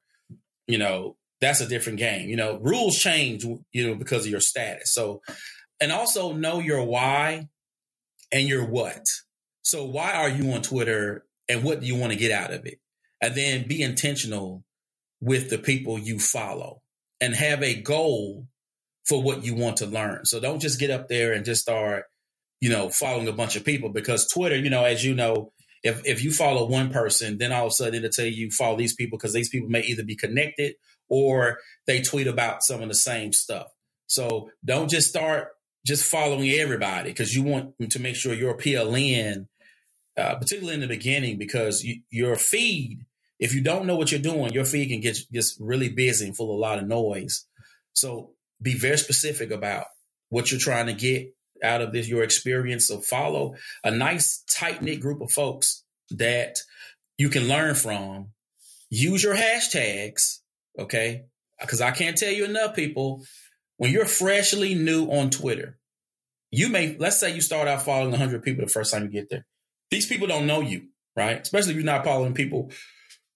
you 0.67 0.79
know, 0.79 1.17
that's 1.41 1.61
a 1.61 1.69
different 1.69 1.99
game. 1.99 2.29
You 2.29 2.37
know, 2.37 2.59
rules 2.59 2.97
change, 2.97 3.45
you 3.45 3.87
know, 3.87 3.95
because 3.95 4.25
of 4.25 4.31
your 4.31 4.41
status. 4.41 4.93
So, 4.93 5.23
and 5.81 5.93
also 5.93 6.33
know 6.33 6.59
your 6.59 6.85
why 6.85 7.49
and 8.33 8.49
your 8.49 8.65
what. 8.65 9.05
So 9.63 9.85
why 9.85 10.15
are 10.15 10.29
you 10.29 10.53
on 10.53 10.63
Twitter 10.63 11.25
and 11.49 11.63
what 11.63 11.81
do 11.81 11.87
you 11.87 11.97
want 11.97 12.13
to 12.13 12.19
get 12.19 12.33
out 12.33 12.53
of 12.53 12.67
it? 12.67 12.79
And 13.21 13.35
then 13.35 13.69
be 13.69 13.83
intentional 13.83 14.64
with 15.25 15.49
the 15.49 15.59
people 15.59 15.99
you 15.99 16.19
follow 16.19 16.83
and 17.21 17.35
have 17.35 17.63
a 17.63 17.81
goal 17.81 18.47
for 19.07 19.23
what 19.23 19.45
you 19.45 19.55
want 19.55 19.79
to 19.79 19.87
learn. 19.87 20.27
So 20.27 20.39
don't 20.39 20.61
just 20.61 20.79
get 20.79 20.91
up 20.91 21.09
there 21.09 21.33
and 21.33 21.45
just 21.45 21.63
start, 21.63 22.05
you 22.61 22.69
know, 22.69 22.91
following 22.91 23.27
a 23.27 23.33
bunch 23.33 23.57
of 23.57 23.65
people 23.65 23.89
because 23.89 24.29
Twitter, 24.29 24.57
you 24.57 24.69
know, 24.69 24.85
as 24.85 25.03
you 25.03 25.15
know, 25.15 25.53
if 25.83 26.05
if 26.07 26.23
you 26.23 26.31
follow 26.31 26.67
one 26.67 26.91
person, 26.91 27.39
then 27.39 27.53
all 27.53 27.67
of 27.67 27.71
a 27.71 27.75
sudden 27.75 27.95
it'll 27.97 28.11
tell 28.11 28.27
you 28.27 28.51
follow 28.51 28.77
these 28.77 28.95
people 28.95 29.19
because 29.19 29.33
these 29.33 29.49
people 29.49 29.69
may 29.71 29.81
either 29.81 30.05
be 30.05 30.17
connected 30.17 30.75
or 31.09 31.59
they 31.87 32.03
tweet 32.03 32.27
about 32.27 32.63
some 32.63 32.83
of 32.83 32.89
the 32.89 32.95
same 32.95 33.33
stuff. 33.33 33.69
So 34.07 34.51
don't 34.63 34.91
just 34.91 35.09
start 35.09 35.49
just 35.87 36.05
following 36.05 36.51
everybody 36.51 37.11
because 37.11 37.35
you 37.35 37.43
want 37.43 37.75
to 37.91 37.99
make 37.99 38.17
sure 38.17 38.35
your 38.35 38.57
PLN, 38.57 39.47
uh, 40.19 40.35
particularly 40.37 40.75
in 40.75 40.81
the 40.81 40.87
beginning, 40.87 41.39
because 41.39 41.83
you, 41.83 42.01
your 42.11 42.37
feed, 42.37 43.05
if 43.45 43.53
you 43.55 43.61
don't 43.61 43.85
know 43.85 43.97
what 43.97 44.11
you're 44.11 44.19
doing, 44.23 44.55
your 44.55 44.65
feed 44.65 44.89
can 44.89 45.01
get 45.01 45.19
just 45.31 45.61
really 45.61 45.91
busy 45.91 46.25
and 46.25 46.35
full 46.35 46.51
of 46.51 46.57
a 46.57 46.61
lot 46.61 46.79
of 46.79 46.89
noise. 46.89 47.47
So 47.93 48.31
be 48.63 48.73
very 48.73 48.97
specific 48.97 49.51
about 49.51 49.85
what 50.31 50.51
you're 50.51 50.59
trying 50.59 50.87
to 50.87 50.95
get 50.95 51.35
out 51.63 51.83
of 51.83 51.93
this, 51.93 52.09
your 52.09 52.23
experience. 52.23 52.87
So 52.87 53.01
follow 53.01 53.57
a 53.85 53.91
nice, 53.91 54.43
tight 54.51 54.81
knit 54.81 54.99
group 54.99 55.21
of 55.21 55.31
folks 55.31 55.85
that 56.13 56.57
you 57.19 57.29
can 57.29 57.47
learn 57.47 57.75
from 57.75 58.29
use 58.89 59.23
your 59.23 59.37
hashtags, 59.37 60.39
okay? 60.79 61.25
Because 61.61 61.83
I 61.83 61.91
can't 61.91 62.17
tell 62.17 62.33
you 62.33 62.47
enough, 62.47 62.75
people. 62.75 63.27
When 63.77 63.91
you're 63.91 64.07
freshly 64.07 64.75
new 64.75 65.05
on 65.09 65.29
Twitter, 65.29 65.77
you 66.51 66.71
may, 66.71 66.97
let's 66.99 67.21
say 67.21 67.35
you 67.35 67.43
start 67.43 67.69
out 67.69 67.83
following 67.83 68.13
100 68.13 68.43
people 68.43 68.65
the 68.65 68.73
first 68.73 68.91
time 68.91 69.03
you 69.03 69.11
get 69.11 69.29
there. 69.29 69.45
These 69.91 70.07
people 70.07 70.29
don't 70.29 70.47
know 70.47 70.63
you, 70.63 70.87
right? 71.15 71.43
Especially 71.43 71.73
if 71.73 71.77
you're 71.77 71.85
not 71.85 72.05
following 72.05 72.33
people 72.33 72.71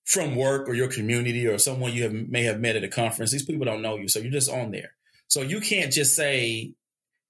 from 0.08 0.36
work 0.36 0.66
or 0.66 0.74
your 0.74 0.88
community 0.88 1.46
or 1.46 1.58
someone 1.58 1.92
you 1.92 2.02
have, 2.02 2.14
may 2.14 2.42
have 2.44 2.58
met 2.58 2.76
at 2.76 2.82
a 2.82 2.88
conference. 2.88 3.30
These 3.30 3.44
people 3.44 3.66
don't 3.66 3.82
know 3.82 3.96
you. 3.96 4.08
So 4.08 4.18
you're 4.18 4.32
just 4.32 4.50
on 4.50 4.70
there. 4.70 4.94
So 5.28 5.42
you 5.42 5.60
can't 5.60 5.92
just 5.92 6.16
say, 6.16 6.72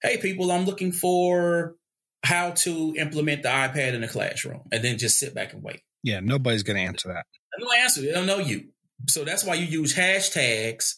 hey, 0.01 0.17
people, 0.19 0.53
I'm 0.53 0.65
looking 0.65 0.93
for 0.93 1.75
how 2.23 2.51
to 2.51 2.95
implement 2.97 3.43
the 3.43 3.49
iPad 3.49 3.95
in 3.95 4.03
the 4.03 4.09
classroom 4.09 4.63
and 4.71 4.85
then 4.85 4.97
just 4.97 5.19
sit 5.19 5.35
back 5.35 5.53
and 5.53 5.63
wait. 5.63 5.81
Yeah, 6.05 6.21
nobody's 6.21 6.63
going 6.63 6.77
to 6.77 6.85
answer 6.85 7.09
that. 7.09 7.27
No 7.59 7.67
answer. 7.83 8.01
They 8.03 8.13
don't 8.13 8.27
know 8.27 8.39
you. 8.39 8.69
So 9.09 9.25
that's 9.25 9.43
why 9.43 9.55
you 9.55 9.67
use 9.67 9.97
hashtags 9.97 10.95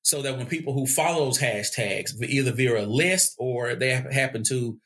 so 0.00 0.22
that 0.22 0.38
when 0.38 0.46
people 0.46 0.72
who 0.72 0.86
follow 0.86 1.26
those 1.26 1.38
hashtags, 1.38 2.12
either 2.22 2.52
via 2.52 2.82
a 2.82 2.86
list 2.86 3.34
or 3.38 3.74
they 3.74 3.90
happen 3.90 4.44
to 4.48 4.78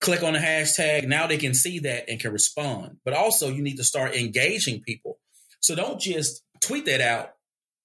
click 0.00 0.24
on 0.24 0.32
the 0.32 0.40
hashtag, 0.40 1.06
now 1.06 1.28
they 1.28 1.38
can 1.38 1.54
see 1.54 1.78
that 1.80 2.08
and 2.08 2.18
can 2.18 2.32
respond. 2.32 2.96
But 3.04 3.14
also, 3.14 3.48
you 3.48 3.62
need 3.62 3.76
to 3.76 3.84
start 3.84 4.16
engaging 4.16 4.80
people. 4.80 5.20
So 5.64 5.74
don't 5.74 5.98
just 5.98 6.42
tweet 6.60 6.84
that 6.84 7.00
out 7.00 7.30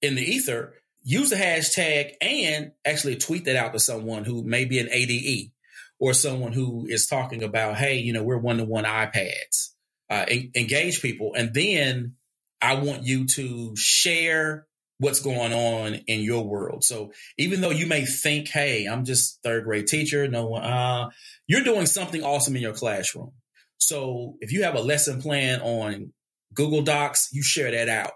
in 0.01 0.15
the 0.15 0.21
ether. 0.21 0.73
Use 1.01 1.29
the 1.29 1.37
hashtag 1.37 2.11
and 2.19 2.73
actually 2.83 3.15
tweet 3.15 3.45
that 3.45 3.55
out 3.55 3.71
to 3.71 3.79
someone 3.79 4.25
who 4.25 4.43
may 4.43 4.65
be 4.65 4.79
an 4.79 4.89
ADE 4.91 5.51
or 5.97 6.13
someone 6.13 6.51
who 6.51 6.87
is 6.89 7.07
talking 7.07 7.41
about, 7.41 7.77
hey, 7.77 7.95
you 7.95 8.11
know, 8.11 8.21
we're 8.21 8.37
one 8.37 8.57
to 8.57 8.65
one 8.65 8.83
iPads. 8.83 9.69
Uh, 10.09 10.25
en- 10.27 10.51
engage 10.55 11.01
people. 11.01 11.33
And 11.37 11.53
then 11.53 12.15
I 12.61 12.75
want 12.75 13.05
you 13.05 13.25
to 13.27 13.73
share 13.77 14.67
what's 14.97 15.21
going 15.21 15.53
on 15.53 15.93
in 16.05 16.19
your 16.19 16.45
world. 16.45 16.83
So 16.83 17.13
even 17.37 17.61
though 17.61 17.69
you 17.69 17.87
may 17.87 18.03
think, 18.03 18.49
hey, 18.49 18.87
I'm 18.87 19.05
just 19.05 19.39
third 19.41 19.63
grade 19.63 19.87
teacher, 19.87 20.27
no 20.27 20.47
one, 20.47 20.63
uh, 20.63 21.11
you're 21.47 21.63
doing 21.63 21.85
something 21.85 22.23
awesome 22.23 22.57
in 22.57 22.61
your 22.61 22.73
classroom. 22.73 23.31
So 23.77 24.35
if 24.41 24.51
you 24.51 24.63
have 24.63 24.75
a 24.75 24.81
lesson 24.81 25.21
plan 25.21 25.61
on 25.61 26.11
Google 26.53 26.81
Docs, 26.81 27.29
you 27.31 27.43
share 27.43 27.71
that 27.71 27.89
out. 27.89 28.11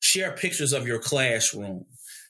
Share 0.00 0.32
pictures 0.32 0.72
of 0.72 0.86
your 0.86 0.98
classroom. 0.98 1.86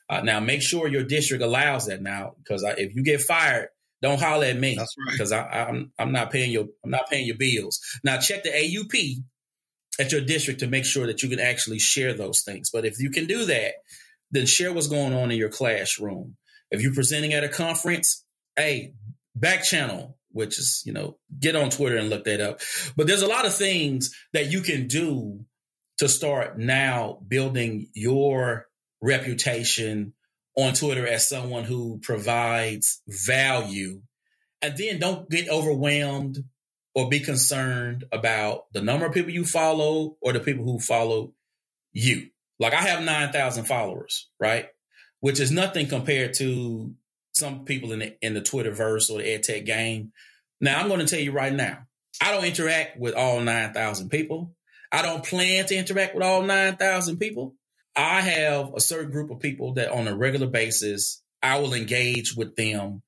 Uh, 0.08 0.22
now 0.22 0.40
make 0.40 0.62
sure 0.62 0.88
your 0.88 1.04
district 1.04 1.42
allows 1.42 1.86
that 1.86 2.00
now, 2.00 2.32
because 2.38 2.64
if 2.78 2.94
you 2.94 3.02
get 3.02 3.20
fired, 3.20 3.68
don't 4.00 4.20
holler 4.20 4.46
at 4.46 4.58
me 4.58 4.78
because 5.10 5.32
right. 5.32 5.68
I'm 5.68 5.92
I'm 5.98 6.12
not 6.12 6.30
paying 6.30 6.52
your 6.52 6.66
I'm 6.84 6.90
not 6.90 7.10
paying 7.10 7.26
your 7.26 7.36
bills. 7.36 7.80
Now 8.04 8.18
check 8.18 8.44
the 8.44 8.50
AUP 8.50 9.22
at 10.00 10.12
your 10.12 10.20
district 10.20 10.60
to 10.60 10.68
make 10.68 10.84
sure 10.84 11.06
that 11.06 11.22
you 11.22 11.28
can 11.28 11.40
actually 11.40 11.80
share 11.80 12.14
those 12.14 12.42
things. 12.42 12.70
But 12.70 12.84
if 12.84 13.00
you 13.00 13.10
can 13.10 13.26
do 13.26 13.44
that, 13.46 13.74
then 14.30 14.46
share 14.46 14.72
what's 14.72 14.86
going 14.86 15.12
on 15.12 15.30
in 15.30 15.38
your 15.38 15.48
classroom. 15.48 16.36
If 16.70 16.82
you're 16.82 16.94
presenting 16.94 17.32
at 17.32 17.44
a 17.44 17.48
conference, 17.48 18.24
hey, 18.56 18.94
back 19.34 19.64
channel, 19.64 20.16
which 20.30 20.58
is, 20.58 20.82
you 20.84 20.92
know, 20.92 21.18
get 21.40 21.56
on 21.56 21.70
Twitter 21.70 21.96
and 21.96 22.10
look 22.10 22.24
that 22.24 22.40
up. 22.40 22.60
But 22.96 23.06
there's 23.06 23.22
a 23.22 23.26
lot 23.26 23.46
of 23.46 23.54
things 23.54 24.14
that 24.32 24.50
you 24.50 24.60
can 24.60 24.86
do 24.86 25.44
to 25.98 26.08
start 26.08 26.58
now 26.58 27.18
building 27.26 27.88
your 27.94 28.66
reputation 29.02 30.14
on 30.56 30.74
Twitter 30.74 31.06
as 31.06 31.28
someone 31.28 31.64
who 31.64 31.98
provides 32.02 33.00
value. 33.06 34.02
And 34.60 34.76
then 34.76 34.98
don't 34.98 35.30
get 35.30 35.48
overwhelmed 35.48 36.44
or 36.94 37.08
be 37.08 37.20
concerned 37.20 38.04
about 38.10 38.64
the 38.72 38.82
number 38.82 39.06
of 39.06 39.12
people 39.12 39.30
you 39.30 39.44
follow 39.44 40.16
or 40.20 40.32
the 40.32 40.40
people 40.40 40.64
who 40.64 40.80
follow 40.80 41.32
you. 41.92 42.28
Like 42.58 42.74
I 42.74 42.82
have 42.82 43.04
9,000 43.04 43.66
followers, 43.66 44.28
right? 44.40 44.66
Which 45.20 45.38
is 45.38 45.52
nothing 45.52 45.86
compared 45.86 46.34
to 46.34 46.92
some 47.32 47.64
people 47.64 47.92
in 47.92 48.00
the, 48.00 48.16
in 48.20 48.34
the 48.34 48.40
Twitterverse 48.40 49.10
or 49.10 49.18
the 49.18 49.28
EdTech 49.28 49.64
game. 49.64 50.12
Now, 50.60 50.80
I'm 50.80 50.88
going 50.88 51.00
to 51.00 51.06
tell 51.06 51.20
you 51.20 51.30
right 51.30 51.52
now, 51.52 51.86
I 52.20 52.32
don't 52.32 52.44
interact 52.44 52.98
with 52.98 53.14
all 53.14 53.40
9,000 53.40 54.08
people. 54.08 54.56
I 54.90 55.02
don't 55.02 55.24
plan 55.24 55.66
to 55.66 55.76
interact 55.76 56.14
with 56.14 56.24
all 56.24 56.42
9,000 56.42 57.18
people. 57.18 57.54
I 57.96 58.20
have 58.20 58.74
a 58.74 58.80
certain 58.80 59.10
group 59.10 59.30
of 59.30 59.40
people 59.40 59.74
that 59.74 59.90
on 59.90 60.08
a 60.08 60.16
regular 60.16 60.46
basis, 60.46 61.22
I 61.42 61.58
will 61.58 61.74
engage 61.74 62.34
with 62.34 62.56
them 62.56 63.02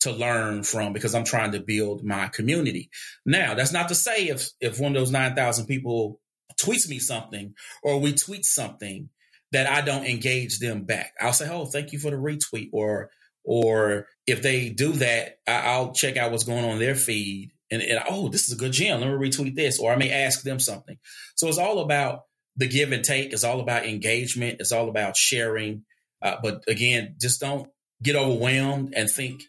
to 0.00 0.12
learn 0.12 0.62
from 0.62 0.92
because 0.92 1.14
I'm 1.14 1.24
trying 1.24 1.52
to 1.52 1.60
build 1.60 2.02
my 2.04 2.28
community. 2.28 2.90
Now, 3.26 3.54
that's 3.54 3.72
not 3.72 3.88
to 3.88 3.94
say 3.94 4.28
if 4.28 4.48
if 4.60 4.80
one 4.80 4.96
of 4.96 5.00
those 5.00 5.10
9,000 5.10 5.66
people 5.66 6.20
tweets 6.60 6.88
me 6.88 6.98
something 6.98 7.54
or 7.82 8.00
we 8.00 8.14
tweet 8.14 8.44
something 8.44 9.10
that 9.52 9.66
I 9.66 9.82
don't 9.82 10.06
engage 10.06 10.58
them 10.58 10.84
back. 10.84 11.12
I'll 11.20 11.32
say, 11.32 11.48
"Oh, 11.48 11.66
thank 11.66 11.92
you 11.92 11.98
for 11.98 12.10
the 12.10 12.16
retweet," 12.16 12.70
or 12.72 13.10
or 13.44 14.06
if 14.26 14.42
they 14.42 14.70
do 14.70 14.92
that, 14.92 15.38
I, 15.46 15.78
will 15.78 15.92
check 15.92 16.16
out 16.16 16.30
what's 16.30 16.44
going 16.44 16.64
on 16.64 16.78
their 16.78 16.94
feed 16.94 17.52
and, 17.70 17.82
and 17.82 18.00
oh, 18.08 18.28
this 18.28 18.48
is 18.48 18.54
a 18.54 18.58
good 18.58 18.72
gem. 18.72 19.00
Let 19.00 19.08
me 19.08 19.14
retweet 19.28 19.54
this, 19.54 19.78
or 19.78 19.92
I 19.92 19.96
may 19.96 20.10
ask 20.10 20.42
them 20.42 20.58
something. 20.58 20.98
So 21.36 21.48
it's 21.48 21.58
all 21.58 21.80
about 21.80 22.22
the 22.56 22.66
give 22.66 22.92
and 22.92 23.04
take. 23.04 23.32
It's 23.32 23.44
all 23.44 23.60
about 23.60 23.86
engagement. 23.86 24.56
It's 24.60 24.72
all 24.72 24.88
about 24.88 25.16
sharing. 25.16 25.84
Uh, 26.22 26.36
but 26.42 26.64
again, 26.68 27.16
just 27.20 27.40
don't 27.40 27.68
get 28.02 28.16
overwhelmed 28.16 28.94
and 28.96 29.08
think 29.08 29.42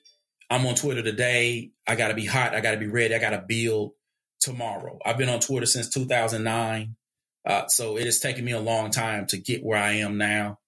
I'm 0.49 0.65
on 0.65 0.75
Twitter 0.75 1.01
today. 1.01 1.71
I 1.87 1.95
got 1.95 2.09
to 2.09 2.13
be 2.13 2.25
hot. 2.25 2.55
I 2.55 2.61
got 2.61 2.71
to 2.71 2.77
be 2.77 2.87
ready. 2.87 3.15
I 3.15 3.19
got 3.19 3.31
to 3.31 3.43
build 3.45 3.93
tomorrow. 4.39 4.99
I've 5.05 5.17
been 5.17 5.29
on 5.29 5.39
Twitter 5.39 5.65
since 5.65 5.89
2009. 5.89 6.95
Uh, 7.43 7.67
so 7.67 7.97
it 7.97 8.05
has 8.05 8.19
taken 8.19 8.45
me 8.45 8.51
a 8.51 8.59
long 8.59 8.91
time 8.91 9.25
to 9.27 9.37
get 9.37 9.63
where 9.63 9.79
I 9.79 9.93
am 9.93 10.17
now. 10.17 10.59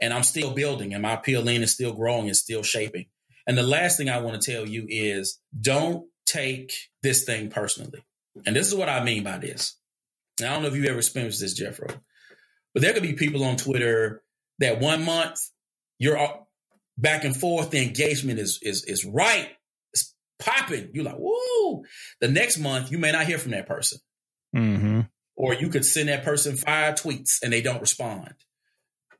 And 0.00 0.12
I'm 0.12 0.24
still 0.24 0.52
building, 0.52 0.92
and 0.92 1.02
my 1.02 1.16
PLN 1.16 1.60
is 1.60 1.72
still 1.72 1.94
growing 1.94 2.26
and 2.26 2.36
still 2.36 2.62
shaping. 2.62 3.06
And 3.46 3.56
the 3.56 3.62
last 3.62 3.96
thing 3.96 4.10
I 4.10 4.18
want 4.18 4.40
to 4.40 4.52
tell 4.52 4.66
you 4.66 4.86
is 4.88 5.38
don't 5.58 6.06
take 6.26 6.72
this 7.02 7.24
thing 7.24 7.48
personally. 7.48 8.04
And 8.44 8.54
this 8.54 8.66
is 8.66 8.74
what 8.74 8.88
I 8.88 9.02
mean 9.02 9.22
by 9.24 9.38
this. 9.38 9.78
Now, 10.40 10.50
I 10.50 10.54
don't 10.54 10.62
know 10.62 10.68
if 10.68 10.76
you've 10.76 10.86
ever 10.86 10.98
experienced 10.98 11.40
this, 11.40 11.54
Jethro, 11.54 11.88
but 12.74 12.82
there 12.82 12.92
could 12.92 13.02
be 13.02 13.14
people 13.14 13.44
on 13.44 13.56
Twitter 13.56 14.22
that 14.58 14.80
one 14.80 15.04
month 15.04 15.40
you're 15.98 16.18
back 16.98 17.24
and 17.24 17.36
forth. 17.36 17.70
The 17.70 17.82
engagement 17.82 18.38
is 18.38 18.58
is 18.62 18.84
is 18.84 19.04
right. 19.04 19.48
It's 19.92 20.14
popping. 20.38 20.90
You're 20.92 21.04
like, 21.04 21.18
woo. 21.18 21.84
The 22.20 22.28
next 22.28 22.58
month, 22.58 22.90
you 22.92 22.98
may 22.98 23.12
not 23.12 23.26
hear 23.26 23.38
from 23.38 23.52
that 23.52 23.66
person. 23.66 23.98
Mm-hmm. 24.54 25.00
Or 25.36 25.54
you 25.54 25.68
could 25.68 25.84
send 25.84 26.08
that 26.08 26.24
person 26.24 26.56
five 26.56 26.94
tweets 26.94 27.42
and 27.42 27.52
they 27.52 27.60
don't 27.60 27.80
respond. 27.80 28.34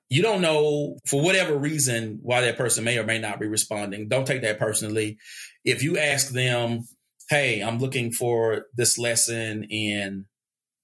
You 0.08 0.22
don't 0.22 0.40
know 0.40 0.98
for 1.06 1.22
whatever 1.22 1.56
reason 1.56 2.20
why 2.22 2.42
that 2.42 2.56
person 2.56 2.84
may 2.84 2.98
or 2.98 3.04
may 3.04 3.18
not 3.18 3.40
be 3.40 3.46
responding. 3.46 4.08
Don't 4.08 4.26
take 4.26 4.42
that 4.42 4.58
personally. 4.58 5.18
If 5.64 5.82
you 5.82 5.98
ask 5.98 6.30
them, 6.30 6.86
hey, 7.28 7.60
I'm 7.60 7.78
looking 7.78 8.12
for 8.12 8.66
this 8.74 8.98
lesson 8.98 9.64
in 9.64 10.26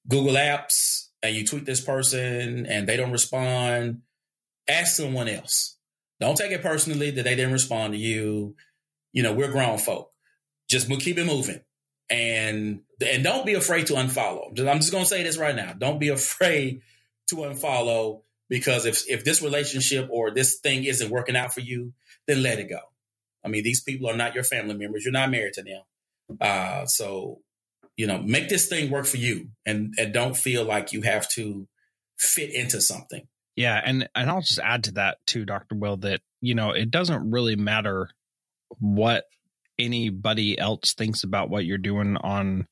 Google 0.09 0.35
Apps, 0.35 1.09
and 1.22 1.37
you 1.37 1.46
tweet 1.46 1.64
this 1.64 1.81
person 1.81 2.66
and 2.66 2.88
they 2.88 2.96
don't 2.96 3.12
respond, 3.12 4.02
ask 4.68 4.96
someone 4.96 5.28
else 5.28 5.76
don't 6.22 6.37
take 6.37 6.52
it 6.52 6.62
personally 6.62 7.11
that 7.11 7.24
they 7.24 7.35
didn't 7.35 7.52
respond 7.52 7.94
to 7.94 7.98
you. 7.98 8.55
You 9.12 9.24
know, 9.24 9.33
we're 9.33 9.50
grown 9.50 9.76
folk. 9.76 10.12
Just 10.70 10.88
keep 11.00 11.18
it 11.18 11.26
moving. 11.26 11.61
And 12.09 12.83
and 13.05 13.24
don't 13.24 13.44
be 13.44 13.55
afraid 13.55 13.88
to 13.88 13.94
unfollow. 13.94 14.57
I'm 14.57 14.78
just 14.78 14.92
gonna 14.92 15.05
say 15.05 15.24
this 15.24 15.37
right 15.37 15.57
now. 15.57 15.72
Don't 15.72 15.98
be 15.98 16.11
afraid 16.11 16.83
to 17.31 17.37
unfollow 17.37 18.22
because 18.48 18.87
if 18.87 19.02
if 19.11 19.24
this 19.24 19.42
relationship 19.42 20.09
or 20.12 20.31
this 20.31 20.61
thing 20.61 20.85
isn't 20.85 21.11
working 21.11 21.35
out 21.35 21.52
for 21.52 21.61
you, 21.61 21.92
then 22.28 22.40
let 22.40 22.61
it 22.61 22.68
go. 22.68 22.78
I 23.44 23.48
mean, 23.48 23.64
these 23.64 23.83
people 23.83 24.09
are 24.09 24.16
not 24.16 24.37
your 24.37 24.44
family 24.44 24.76
members. 24.76 25.05
You're 25.05 25.11
not 25.11 25.31
married 25.31 25.55
to 25.55 25.62
them. 25.62 25.83
Uh, 26.40 26.87
so 26.87 27.40
you 27.96 28.06
know, 28.06 28.18
make 28.18 28.48
this 28.48 28.68
thing 28.68 28.90
work 28.90 29.06
for 29.06 29.18
you 29.18 29.48
and 29.66 29.94
and 29.98 30.12
don't 30.12 30.37
feel 30.37 30.64
like 30.64 30.92
you 30.92 31.02
have 31.02 31.28
to 31.30 31.68
fit 32.18 32.52
into 32.54 32.80
something. 32.80 33.26
Yeah, 33.56 33.80
and 33.85 34.08
and 34.14 34.30
I'll 34.30 34.40
just 34.40 34.58
add 34.58 34.85
to 34.85 34.92
that 34.92 35.18
too, 35.26 35.44
Dr. 35.44 35.74
Will, 35.74 35.98
that 35.98 36.20
you 36.40 36.54
know, 36.54 36.70
it 36.70 36.90
doesn't 36.90 37.30
really 37.30 37.56
matter 37.56 38.08
what 38.78 39.24
anybody 39.78 40.58
else 40.58 40.94
thinks 40.94 41.22
about 41.24 41.50
what 41.50 41.64
you're 41.64 41.78
doing 41.78 42.16
on 42.16 42.66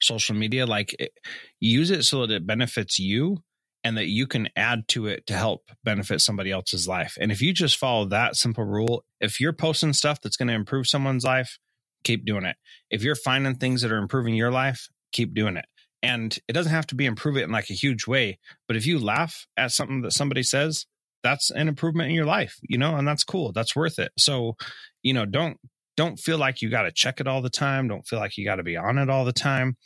social 0.00 0.34
media. 0.34 0.66
Like 0.66 0.94
it, 0.98 1.12
use 1.58 1.90
it 1.90 2.04
so 2.04 2.26
that 2.26 2.34
it 2.34 2.46
benefits 2.46 2.98
you 2.98 3.38
and 3.82 3.96
that 3.96 4.08
you 4.08 4.26
can 4.26 4.48
add 4.56 4.88
to 4.88 5.06
it 5.06 5.26
to 5.28 5.34
help 5.34 5.70
benefit 5.84 6.20
somebody 6.20 6.50
else's 6.50 6.88
life. 6.88 7.16
And 7.20 7.30
if 7.30 7.40
you 7.40 7.52
just 7.52 7.76
follow 7.76 8.04
that 8.06 8.36
simple 8.36 8.64
rule, 8.64 9.04
if 9.20 9.40
you're 9.40 9.52
posting 9.52 9.92
stuff 9.92 10.20
that's 10.20 10.36
going 10.36 10.48
to 10.48 10.54
improve 10.54 10.86
someone's 10.86 11.24
life, 11.24 11.58
keep 12.06 12.24
doing 12.24 12.44
it. 12.44 12.56
If 12.90 13.02
you're 13.02 13.16
finding 13.16 13.56
things 13.56 13.82
that 13.82 13.90
are 13.92 13.98
improving 13.98 14.34
your 14.34 14.52
life, 14.52 14.88
keep 15.12 15.34
doing 15.34 15.56
it. 15.56 15.66
And 16.02 16.38
it 16.46 16.52
doesn't 16.52 16.72
have 16.72 16.86
to 16.88 16.94
be 16.94 17.04
improve 17.04 17.36
it 17.36 17.42
in 17.42 17.50
like 17.50 17.68
a 17.68 17.74
huge 17.74 18.06
way. 18.06 18.38
But 18.68 18.76
if 18.76 18.86
you 18.86 18.98
laugh 18.98 19.46
at 19.56 19.72
something 19.72 20.02
that 20.02 20.12
somebody 20.12 20.44
says, 20.44 20.86
that's 21.24 21.50
an 21.50 21.66
improvement 21.66 22.10
in 22.10 22.14
your 22.14 22.26
life, 22.26 22.56
you 22.62 22.78
know, 22.78 22.94
and 22.94 23.08
that's 23.08 23.24
cool. 23.24 23.50
That's 23.50 23.74
worth 23.74 23.98
it. 23.98 24.12
So, 24.16 24.54
you 25.02 25.12
know, 25.12 25.26
don't 25.26 25.58
don't 25.96 26.20
feel 26.20 26.38
like 26.38 26.62
you 26.62 26.70
got 26.70 26.82
to 26.82 26.92
check 26.92 27.20
it 27.20 27.26
all 27.26 27.42
the 27.42 27.50
time. 27.50 27.88
Don't 27.88 28.06
feel 28.06 28.18
like 28.20 28.36
you 28.36 28.44
got 28.44 28.56
to 28.56 28.62
be 28.62 28.76
on 28.76 28.98
it 28.98 29.10
all 29.10 29.24
the 29.24 29.32
time. 29.32 29.76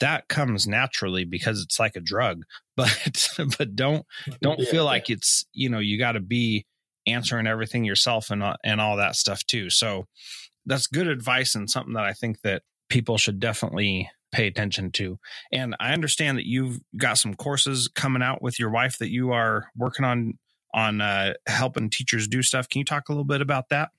that 0.00 0.28
comes 0.28 0.66
naturally 0.66 1.24
because 1.24 1.60
it's 1.62 1.78
like 1.78 1.96
a 1.96 2.00
drug. 2.00 2.42
But 2.76 3.28
but 3.58 3.74
don't 3.74 4.06
don't 4.40 4.60
yeah, 4.60 4.70
feel 4.70 4.84
like 4.84 5.10
it's 5.10 5.44
you 5.52 5.68
know 5.68 5.80
you 5.80 5.98
got 5.98 6.12
to 6.12 6.20
be 6.20 6.64
answering 7.06 7.48
everything 7.48 7.84
yourself 7.84 8.30
and 8.30 8.42
uh, 8.42 8.56
and 8.64 8.80
all 8.80 8.96
that 8.96 9.16
stuff 9.16 9.44
too. 9.46 9.68
So 9.68 10.06
that's 10.68 10.86
good 10.86 11.08
advice 11.08 11.54
and 11.54 11.70
something 11.70 11.94
that 11.94 12.04
I 12.04 12.12
think 12.12 12.42
that 12.42 12.62
people 12.88 13.18
should 13.18 13.40
definitely 13.40 14.10
pay 14.32 14.46
attention 14.46 14.90
to. 14.92 15.18
And 15.52 15.74
I 15.80 15.92
understand 15.92 16.38
that 16.38 16.46
you've 16.46 16.80
got 16.96 17.18
some 17.18 17.34
courses 17.34 17.88
coming 17.88 18.22
out 18.22 18.42
with 18.42 18.58
your 18.58 18.70
wife 18.70 18.98
that 18.98 19.10
you 19.10 19.32
are 19.32 19.70
working 19.76 20.04
on 20.04 20.38
on 20.74 21.00
uh, 21.00 21.32
helping 21.46 21.88
teachers 21.88 22.28
do 22.28 22.42
stuff. 22.42 22.68
Can 22.68 22.80
you 22.80 22.84
talk 22.84 23.08
a 23.08 23.12
little 23.12 23.24
bit 23.24 23.40
about 23.40 23.70
that? 23.70 23.90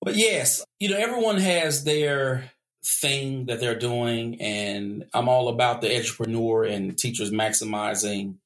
Well, 0.00 0.14
yes. 0.16 0.64
You 0.78 0.90
know, 0.90 0.96
everyone 0.96 1.38
has 1.38 1.84
their 1.84 2.52
thing 2.84 3.46
that 3.46 3.60
they're 3.60 3.78
doing, 3.78 4.40
and 4.40 5.04
I'm 5.12 5.28
all 5.28 5.48
about 5.48 5.80
the 5.80 5.94
entrepreneur 5.96 6.64
and 6.64 6.96
teachers 6.96 7.30
maximizing 7.30 8.36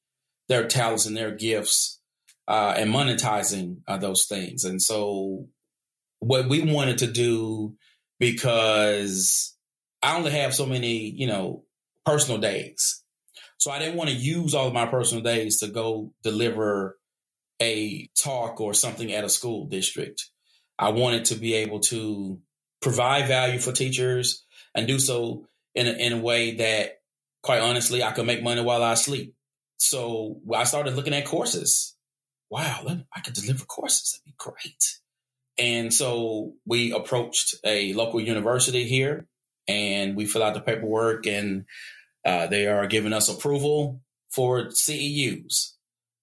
their 0.47 0.67
talents 0.67 1.05
and 1.05 1.15
their 1.15 1.31
gifts 1.31 1.99
uh, 2.47 2.73
and 2.77 2.91
monetizing 2.91 3.81
uh, 3.87 3.97
those 3.97 4.25
things. 4.25 4.63
And 4.63 4.81
so, 4.81 5.47
what 6.19 6.49
we 6.49 6.61
wanted 6.61 6.99
to 6.99 7.07
do 7.07 7.75
because 8.19 9.55
I 10.01 10.17
only 10.17 10.31
have 10.31 10.53
so 10.53 10.65
many, 10.65 11.09
you 11.09 11.27
know, 11.27 11.63
personal 12.05 12.39
days. 12.39 13.03
So 13.57 13.71
I 13.71 13.79
didn't 13.79 13.95
want 13.95 14.09
to 14.09 14.15
use 14.15 14.53
all 14.53 14.67
of 14.67 14.73
my 14.73 14.85
personal 14.85 15.23
days 15.23 15.59
to 15.59 15.67
go 15.67 16.13
deliver 16.23 16.97
a 17.61 18.09
talk 18.17 18.61
or 18.61 18.73
something 18.73 19.11
at 19.11 19.23
a 19.23 19.29
school 19.29 19.65
district. 19.67 20.29
I 20.77 20.89
wanted 20.89 21.25
to 21.25 21.35
be 21.35 21.55
able 21.55 21.79
to 21.81 22.39
provide 22.81 23.27
value 23.27 23.59
for 23.59 23.71
teachers 23.71 24.45
and 24.75 24.87
do 24.87 24.99
so 24.99 25.47
in 25.73 25.87
a, 25.87 25.91
in 25.91 26.13
a 26.13 26.21
way 26.21 26.55
that, 26.55 26.99
quite 27.41 27.61
honestly, 27.61 28.03
I 28.03 28.11
could 28.11 28.27
make 28.27 28.43
money 28.43 28.61
while 28.61 28.83
I 28.83 28.93
sleep. 28.93 29.33
So 29.77 30.39
I 30.53 30.63
started 30.65 30.95
looking 30.95 31.13
at 31.13 31.25
courses. 31.25 31.95
Wow, 32.49 32.85
I 33.13 33.19
could 33.21 33.33
deliver 33.33 33.65
courses. 33.65 34.13
That'd 34.13 34.25
be 34.25 34.35
great. 34.37 34.99
And 35.59 35.93
so 35.93 36.53
we 36.65 36.91
approached 36.91 37.55
a 37.63 37.93
local 37.93 38.19
university 38.19 38.83
here 38.85 39.27
and 39.67 40.15
we 40.15 40.25
fill 40.25 40.43
out 40.43 40.53
the 40.53 40.61
paperwork 40.61 41.25
and 41.25 41.65
uh, 42.25 42.47
they 42.47 42.67
are 42.67 42.87
giving 42.87 43.13
us 43.13 43.29
approval 43.29 44.01
for 44.29 44.65
CEUs. 44.67 45.73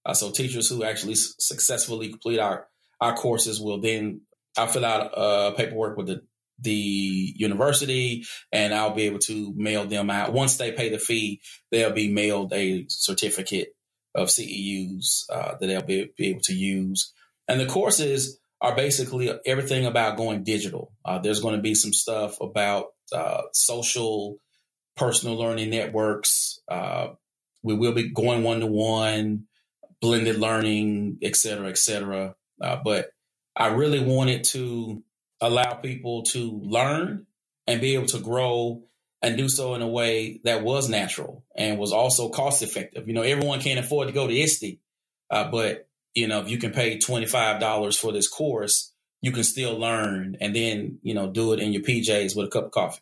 Uh, 0.07 0.14
so 0.14 0.31
teachers 0.31 0.68
who 0.68 0.85
actually 0.85 1.14
s- 1.14 1.35
successfully 1.38 2.11
complete 2.11 2.38
our, 2.38 2.68
our 3.01 3.14
courses 3.14 3.61
will 3.61 3.81
then 3.81 4.20
I'll 4.57 4.66
fill 4.66 4.85
out 4.85 5.16
uh, 5.16 5.51
paperwork 5.53 5.97
with 5.97 6.07
the 6.07 6.23
the 6.61 7.35
university 7.37 8.25
and 8.53 8.73
I'll 8.73 8.94
be 8.94 9.03
able 9.03 9.18
to 9.20 9.53
mail 9.57 9.87
them 9.87 10.09
out. 10.09 10.33
Once 10.33 10.57
they 10.57 10.70
pay 10.70 10.88
the 10.88 10.99
fee, 10.99 11.40
they'll 11.73 11.92
be 11.92 12.12
mailed 12.12 12.53
a 12.53 12.87
certificate 12.88 13.75
of 14.14 14.29
CEUs 14.29 15.25
uh, 15.31 15.57
that 15.59 15.66
they'll 15.66 15.83
be, 15.83 16.12
be, 16.16 16.29
able 16.29 16.42
to 16.42 16.55
use. 16.55 17.12
And 17.49 17.61
the 17.61 17.66
courses 17.66 18.38
are 18.61 18.75
basically 18.75 19.33
everything 19.45 19.87
about 19.87 20.17
going 20.17 20.45
digital. 20.45 20.93
Uh, 21.05 21.19
there's 21.19 21.40
going 21.40 21.57
to 21.57 21.62
be 21.62 21.75
some 21.75 21.93
stuff 21.93 22.40
about 22.40 22.87
uh, 23.12 23.43
social, 23.53 24.38
personal 24.97 25.37
learning 25.37 25.71
networks. 25.71 26.61
Uh, 26.71 27.09
we 27.62 27.75
will 27.75 27.93
be 27.93 28.11
going 28.11 28.43
one 28.43 28.61
to 28.61 28.67
one, 28.67 29.45
blended 30.01 30.38
learning, 30.38 31.19
et 31.23 31.37
cetera, 31.37 31.69
et 31.69 31.79
cetera. 31.79 32.35
Uh, 32.61 32.77
but 32.85 33.09
I 33.57 33.69
really 33.69 34.01
wanted 34.01 34.45
to 34.45 35.03
allow 35.40 35.75
people 35.75 36.23
to 36.25 36.61
learn 36.62 37.27
and 37.67 37.81
be 37.81 37.95
able 37.95 38.07
to 38.07 38.19
grow 38.19 38.85
and 39.23 39.37
do 39.37 39.49
so 39.49 39.75
in 39.75 39.83
a 39.83 39.88
way 39.88 40.40
that 40.45 40.62
was 40.62 40.88
natural 40.88 41.45
and 41.57 41.79
was 41.79 41.93
also 41.93 42.29
cost 42.29 42.62
effective. 42.62 43.09
You 43.09 43.14
know, 43.14 43.23
everyone 43.23 43.61
can't 43.61 43.81
afford 43.81 44.09
to 44.09 44.14
go 44.14 44.27
to 44.27 44.35
ISTE, 44.35 44.81
uh, 45.31 45.51
but 45.51 45.88
you 46.14 46.29
know, 46.29 46.40
if 46.40 46.48
you 46.48 46.59
can 46.59 46.72
pay 46.72 46.98
twenty 46.98 47.27
five 47.27 47.61
dollars 47.61 47.96
for 47.96 48.12
this 48.12 48.29
course, 48.29 48.92
you 49.20 49.33
can 49.33 49.44
still 49.44 49.79
learn 49.79 50.37
and 50.40 50.55
then 50.55 50.98
you 51.03 51.14
know 51.14 51.31
do 51.31 51.53
it 51.53 51.61
in 51.61 51.72
your 51.72 51.83
PJs 51.83 52.37
with 52.37 52.46
a 52.46 52.50
cup 52.50 52.66
of 52.66 52.70
coffee. 52.70 53.00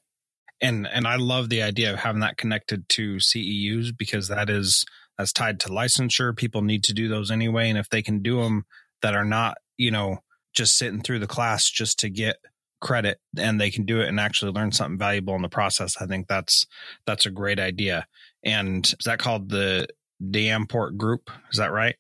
And 0.61 0.87
and 0.87 1.07
I 1.07 1.17
love 1.17 1.49
the 1.49 1.63
idea 1.63 1.93
of 1.93 1.99
having 1.99 2.21
that 2.21 2.37
connected 2.37 2.89
to 2.91 3.17
CEUs 3.17 3.91
because 3.97 4.29
that 4.29 4.49
is 4.49 4.85
that's 5.19 5.33
tied 5.33 5.61
to 5.61 5.69
licensure. 5.69 6.37
People 6.37 6.63
need 6.63 6.85
to 6.85 6.95
do 6.95 7.09
those 7.09 7.31
anyway, 7.31 7.69
and 7.69 7.79
if 7.79 7.89
they 7.89 8.03
can 8.03 8.23
do 8.23 8.43
them 8.43 8.65
that 9.03 9.15
are 9.15 9.25
not 9.25 9.59
you 9.77 9.91
know 9.91 10.19
just 10.55 10.77
sitting 10.77 11.03
through 11.03 11.19
the 11.19 11.27
class 11.27 11.69
just 11.69 11.99
to 11.99 12.11
get 12.11 12.37
credit 12.81 13.21
and 13.37 13.61
they 13.61 13.71
can 13.71 13.85
do 13.85 14.01
it 14.01 14.09
and 14.09 14.19
actually 14.19 14.51
learn 14.51 14.73
something 14.73 14.99
valuable 14.99 15.37
in 15.37 15.43
the 15.43 15.49
process 15.49 15.97
i 16.01 16.07
think 16.07 16.27
that's 16.27 16.67
that's 17.07 17.27
a 17.27 17.31
great 17.31 17.61
idea 17.61 18.07
and 18.45 18.87
is 18.87 19.05
that 19.05 19.21
called 19.21 19.49
the 19.51 19.87
Deyamport 20.21 20.97
group 20.97 21.31
is 21.53 21.59
that 21.59 21.71
right 21.71 21.95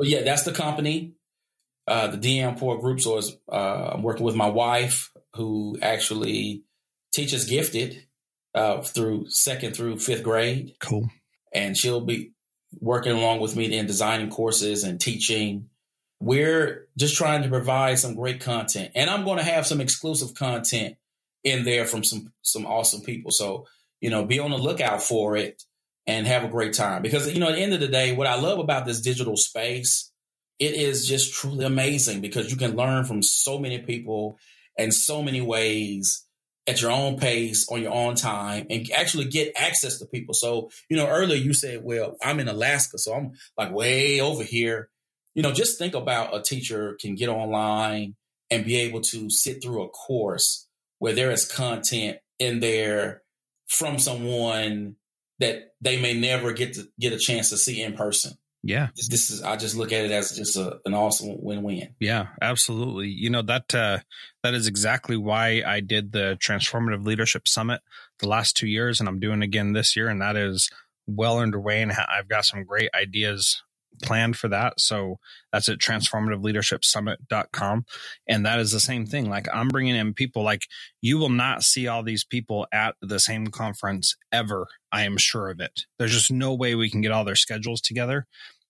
well 0.00 0.08
yeah 0.08 0.22
that's 0.22 0.44
the 0.44 0.52
company. 0.52 1.12
Uh 1.86 2.06
the 2.06 2.16
Deyamport 2.16 2.80
group 2.80 3.00
so 3.00 3.18
is 3.18 3.36
uh 3.52 3.90
i'm 3.92 4.02
working 4.02 4.24
with 4.24 4.34
my 4.34 4.48
wife 4.48 5.12
who 5.34 5.78
actually 5.82 6.64
teaches 7.12 7.44
gifted 7.44 8.06
uh 8.54 8.80
through 8.80 9.28
second 9.28 9.76
through 9.76 9.98
fifth 9.98 10.22
grade. 10.22 10.74
Cool. 10.80 11.10
And 11.52 11.76
she'll 11.76 12.00
be 12.00 12.32
working 12.80 13.12
along 13.12 13.40
with 13.40 13.56
me 13.56 13.76
in 13.76 13.86
designing 13.86 14.30
courses 14.30 14.84
and 14.84 14.98
teaching. 15.00 15.68
We're 16.20 16.86
just 16.96 17.16
trying 17.16 17.42
to 17.42 17.48
provide 17.48 17.98
some 17.98 18.14
great 18.14 18.40
content, 18.40 18.92
and 18.94 19.10
I'm 19.10 19.24
going 19.24 19.38
to 19.38 19.44
have 19.44 19.66
some 19.66 19.80
exclusive 19.80 20.34
content 20.34 20.96
in 21.44 21.64
there 21.64 21.84
from 21.84 22.04
some 22.04 22.32
some 22.42 22.66
awesome 22.66 23.02
people. 23.02 23.32
So 23.32 23.66
you 24.00 24.08
know, 24.08 24.24
be 24.24 24.38
on 24.38 24.50
the 24.50 24.58
lookout 24.58 25.02
for 25.02 25.36
it 25.36 25.62
and 26.06 26.26
have 26.26 26.44
a 26.44 26.48
great 26.48 26.72
time. 26.72 27.02
Because 27.02 27.32
you 27.32 27.40
know, 27.40 27.48
at 27.48 27.54
the 27.54 27.62
end 27.62 27.74
of 27.74 27.80
the 27.80 27.88
day, 27.88 28.14
what 28.14 28.26
I 28.26 28.40
love 28.40 28.58
about 28.58 28.86
this 28.86 29.00
digital 29.00 29.36
space, 29.36 30.10
it 30.58 30.74
is 30.74 31.06
just 31.06 31.34
truly 31.34 31.64
amazing 31.64 32.20
because 32.20 32.50
you 32.50 32.56
can 32.56 32.76
learn 32.76 33.04
from 33.04 33.22
so 33.22 33.58
many 33.58 33.78
people 33.78 34.38
in 34.76 34.92
so 34.92 35.22
many 35.22 35.40
ways 35.40 36.24
at 36.66 36.82
your 36.82 36.90
own 36.90 37.16
pace 37.18 37.66
on 37.70 37.82
your 37.82 37.92
own 37.92 38.14
time 38.14 38.66
and 38.70 38.88
actually 38.92 39.24
get 39.24 39.52
access 39.56 39.98
to 39.98 40.06
people. 40.06 40.34
So, 40.34 40.70
you 40.88 40.96
know, 40.96 41.08
earlier 41.08 41.36
you 41.36 41.54
said, 41.54 41.82
well, 41.82 42.16
I'm 42.22 42.38
in 42.38 42.48
Alaska, 42.48 42.98
so 42.98 43.14
I'm 43.14 43.32
like 43.56 43.72
way 43.72 44.20
over 44.20 44.44
here 44.44 44.90
you 45.34 45.42
know, 45.42 45.52
just 45.52 45.78
think 45.78 45.94
about 45.94 46.34
a 46.34 46.42
teacher 46.42 46.96
can 47.00 47.14
get 47.14 47.28
online 47.28 48.16
and 48.50 48.64
be 48.64 48.76
able 48.76 49.00
to 49.00 49.30
sit 49.30 49.62
through 49.62 49.82
a 49.82 49.88
course 49.88 50.66
where 50.98 51.12
there 51.12 51.30
is 51.30 51.50
content 51.50 52.18
in 52.38 52.60
there 52.60 53.22
from 53.68 53.98
someone 53.98 54.96
that 55.40 55.74
they 55.80 56.00
may 56.00 56.14
never 56.14 56.52
get 56.52 56.74
to 56.74 56.84
get 56.98 57.12
a 57.12 57.18
chance 57.18 57.50
to 57.50 57.56
see 57.56 57.82
in 57.82 57.94
person. 57.94 58.32
Yeah. 58.62 58.88
This, 58.94 59.30
is 59.30 59.42
I 59.42 59.56
just 59.56 59.74
look 59.74 59.90
at 59.90 60.04
it 60.04 60.10
as 60.10 60.36
just 60.36 60.56
a, 60.56 60.80
an 60.84 60.92
awesome 60.92 61.42
win-win. 61.42 61.94
Yeah, 61.98 62.26
absolutely. 62.42 63.08
You 63.08 63.30
know, 63.30 63.42
that 63.42 63.74
uh 63.74 64.00
that 64.42 64.54
is 64.54 64.66
exactly 64.66 65.16
why 65.16 65.62
I 65.66 65.80
did 65.80 66.12
the 66.12 66.36
Transformative 66.42 67.06
Leadership 67.06 67.48
Summit 67.48 67.80
the 68.18 68.28
last 68.28 68.56
2 68.56 68.68
years 68.68 69.00
and 69.00 69.08
I'm 69.08 69.18
doing 69.18 69.42
again 69.42 69.72
this 69.72 69.96
year 69.96 70.08
and 70.08 70.20
that 70.20 70.36
is 70.36 70.70
well 71.06 71.38
underway 71.38 71.80
and 71.80 71.90
I've 71.90 72.28
got 72.28 72.44
some 72.44 72.64
great 72.64 72.90
ideas 72.94 73.62
planned 74.02 74.36
for 74.36 74.48
that. 74.48 74.80
So 74.80 75.18
that's 75.52 75.68
at 75.68 75.78
transformativeleadershipsummit.com. 75.78 77.84
And 78.26 78.46
that 78.46 78.58
is 78.58 78.72
the 78.72 78.80
same 78.80 79.04
thing. 79.06 79.28
Like 79.28 79.46
I'm 79.52 79.68
bringing 79.68 79.96
in 79.96 80.14
people 80.14 80.42
like 80.42 80.62
you 81.00 81.18
will 81.18 81.28
not 81.28 81.62
see 81.62 81.86
all 81.86 82.02
these 82.02 82.24
people 82.24 82.66
at 82.72 82.96
the 83.00 83.20
same 83.20 83.48
conference 83.48 84.16
ever. 84.32 84.66
I 84.92 85.04
am 85.04 85.18
sure 85.18 85.50
of 85.50 85.60
it. 85.60 85.82
There's 85.98 86.12
just 86.12 86.30
no 86.30 86.54
way 86.54 86.74
we 86.74 86.90
can 86.90 87.00
get 87.00 87.12
all 87.12 87.24
their 87.24 87.36
schedules 87.36 87.80
together, 87.80 88.26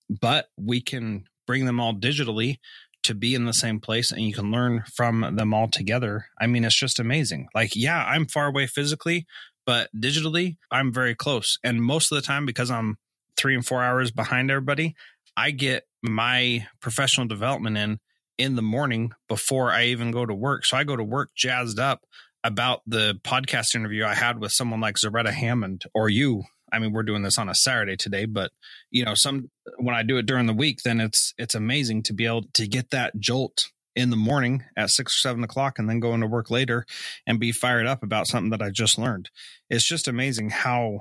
but 0.08 0.46
we 0.56 0.80
can 0.80 1.24
bring 1.46 1.66
them 1.66 1.80
all 1.80 1.94
digitally 1.94 2.58
to 3.02 3.14
be 3.14 3.34
in 3.34 3.46
the 3.46 3.54
same 3.54 3.80
place 3.80 4.12
and 4.12 4.22
you 4.22 4.34
can 4.34 4.50
learn 4.50 4.84
from 4.94 5.36
them 5.36 5.54
all 5.54 5.68
together. 5.68 6.26
I 6.40 6.46
mean, 6.46 6.64
it's 6.64 6.78
just 6.78 7.00
amazing. 7.00 7.48
Like, 7.54 7.74
yeah, 7.74 8.04
I'm 8.04 8.26
far 8.26 8.46
away 8.46 8.66
physically, 8.66 9.26
but 9.64 9.88
digitally, 9.96 10.58
I'm 10.70 10.92
very 10.92 11.14
close. 11.14 11.58
And 11.64 11.82
most 11.82 12.12
of 12.12 12.16
the 12.16 12.22
time, 12.22 12.44
because 12.44 12.70
I'm 12.70 12.98
three 13.40 13.54
and 13.54 13.66
four 13.66 13.82
hours 13.82 14.10
behind 14.10 14.50
everybody, 14.50 14.94
I 15.36 15.50
get 15.50 15.84
my 16.02 16.66
professional 16.80 17.26
development 17.26 17.76
in 17.76 17.98
in 18.38 18.56
the 18.56 18.62
morning 18.62 19.12
before 19.28 19.70
I 19.70 19.86
even 19.86 20.10
go 20.10 20.24
to 20.24 20.34
work. 20.34 20.64
So 20.64 20.76
I 20.76 20.84
go 20.84 20.96
to 20.96 21.04
work 21.04 21.30
jazzed 21.36 21.78
up 21.78 22.04
about 22.42 22.80
the 22.86 23.20
podcast 23.22 23.74
interview 23.74 24.04
I 24.04 24.14
had 24.14 24.40
with 24.40 24.52
someone 24.52 24.80
like 24.80 24.96
Zaretta 24.96 25.30
Hammond 25.30 25.84
or 25.94 26.08
you. 26.08 26.44
I 26.72 26.78
mean, 26.78 26.92
we're 26.92 27.02
doing 27.02 27.22
this 27.22 27.36
on 27.36 27.48
a 27.48 27.54
Saturday 27.54 27.96
today, 27.96 28.24
but 28.24 28.50
you 28.90 29.04
know, 29.04 29.14
some 29.14 29.50
when 29.78 29.94
I 29.94 30.02
do 30.02 30.16
it 30.18 30.26
during 30.26 30.46
the 30.46 30.54
week, 30.54 30.82
then 30.84 31.00
it's 31.00 31.34
it's 31.38 31.54
amazing 31.54 32.02
to 32.04 32.12
be 32.12 32.26
able 32.26 32.44
to 32.54 32.66
get 32.66 32.90
that 32.90 33.18
jolt 33.18 33.70
in 33.96 34.10
the 34.10 34.16
morning 34.16 34.64
at 34.76 34.90
six 34.90 35.16
or 35.16 35.18
seven 35.18 35.42
o'clock 35.42 35.78
and 35.78 35.88
then 35.88 36.00
go 36.00 36.14
into 36.14 36.26
work 36.26 36.50
later 36.50 36.86
and 37.26 37.40
be 37.40 37.52
fired 37.52 37.86
up 37.86 38.02
about 38.02 38.26
something 38.26 38.50
that 38.50 38.62
I 38.62 38.70
just 38.70 38.98
learned. 38.98 39.30
It's 39.68 39.84
just 39.84 40.08
amazing 40.08 40.50
how 40.50 41.00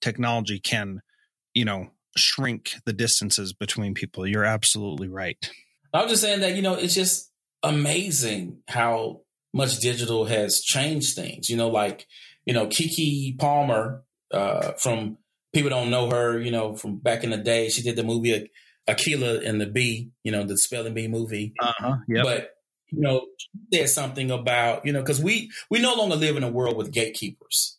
technology 0.00 0.60
can, 0.60 1.00
you 1.54 1.64
know, 1.64 1.90
shrink 2.16 2.74
the 2.84 2.92
distances 2.92 3.52
between 3.52 3.94
people. 3.94 4.26
You're 4.26 4.44
absolutely 4.44 5.08
right. 5.08 5.50
I 5.92 6.02
was 6.02 6.12
just 6.12 6.22
saying 6.22 6.40
that, 6.40 6.54
you 6.54 6.62
know, 6.62 6.74
it's 6.74 6.94
just 6.94 7.30
amazing 7.62 8.62
how 8.68 9.22
much 9.52 9.78
digital 9.80 10.26
has 10.26 10.60
changed 10.60 11.14
things. 11.14 11.48
You 11.48 11.56
know, 11.56 11.68
like, 11.68 12.06
you 12.44 12.54
know, 12.54 12.66
Keke 12.66 13.38
Palmer 13.38 14.04
Uh, 14.30 14.72
from 14.76 15.16
people 15.54 15.70
don't 15.70 15.88
know 15.88 16.10
her, 16.10 16.38
you 16.38 16.50
know, 16.50 16.76
from 16.76 16.98
back 16.98 17.24
in 17.24 17.30
the 17.30 17.38
day. 17.38 17.70
She 17.70 17.80
did 17.80 17.96
the 17.96 18.02
movie 18.02 18.50
Akeelah 18.86 19.40
and 19.48 19.58
the 19.58 19.66
Bee, 19.66 20.10
you 20.22 20.30
know, 20.30 20.44
the 20.44 20.58
spelling 20.58 20.92
bee 20.92 21.08
movie. 21.08 21.54
Uh-huh. 21.58 21.96
Yep. 22.06 22.24
But 22.24 22.50
you 22.90 23.00
know, 23.00 23.26
there's 23.70 23.94
something 23.94 24.30
about 24.30 24.84
you 24.84 24.92
know 24.92 25.00
because 25.00 25.22
we 25.22 25.50
we 25.70 25.80
no 25.80 25.94
longer 25.94 26.16
live 26.16 26.36
in 26.36 26.42
a 26.42 26.50
world 26.50 26.76
with 26.76 26.92
gatekeepers. 26.92 27.78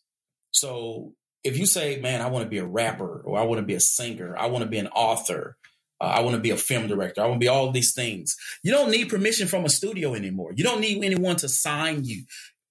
So 0.50 1.14
if 1.44 1.58
you 1.58 1.66
say, 1.66 1.98
"Man, 2.00 2.20
I 2.20 2.28
want 2.28 2.44
to 2.44 2.50
be 2.50 2.58
a 2.58 2.66
rapper," 2.66 3.22
or 3.24 3.38
"I 3.38 3.44
want 3.44 3.60
to 3.60 3.66
be 3.66 3.74
a 3.74 3.80
singer," 3.80 4.36
"I 4.36 4.46
want 4.46 4.64
to 4.64 4.70
be 4.70 4.78
an 4.78 4.88
author," 4.88 5.56
uh, 6.00 6.04
"I 6.04 6.20
want 6.20 6.34
to 6.34 6.40
be 6.40 6.50
a 6.50 6.56
film 6.56 6.86
director," 6.86 7.22
"I 7.22 7.26
want 7.26 7.40
to 7.40 7.44
be 7.44 7.48
all 7.48 7.70
these 7.70 7.94
things," 7.94 8.36
you 8.62 8.72
don't 8.72 8.90
need 8.90 9.08
permission 9.08 9.48
from 9.48 9.64
a 9.64 9.70
studio 9.70 10.14
anymore. 10.14 10.52
You 10.54 10.64
don't 10.64 10.80
need 10.80 11.04
anyone 11.04 11.36
to 11.36 11.48
sign 11.48 12.04
you. 12.04 12.24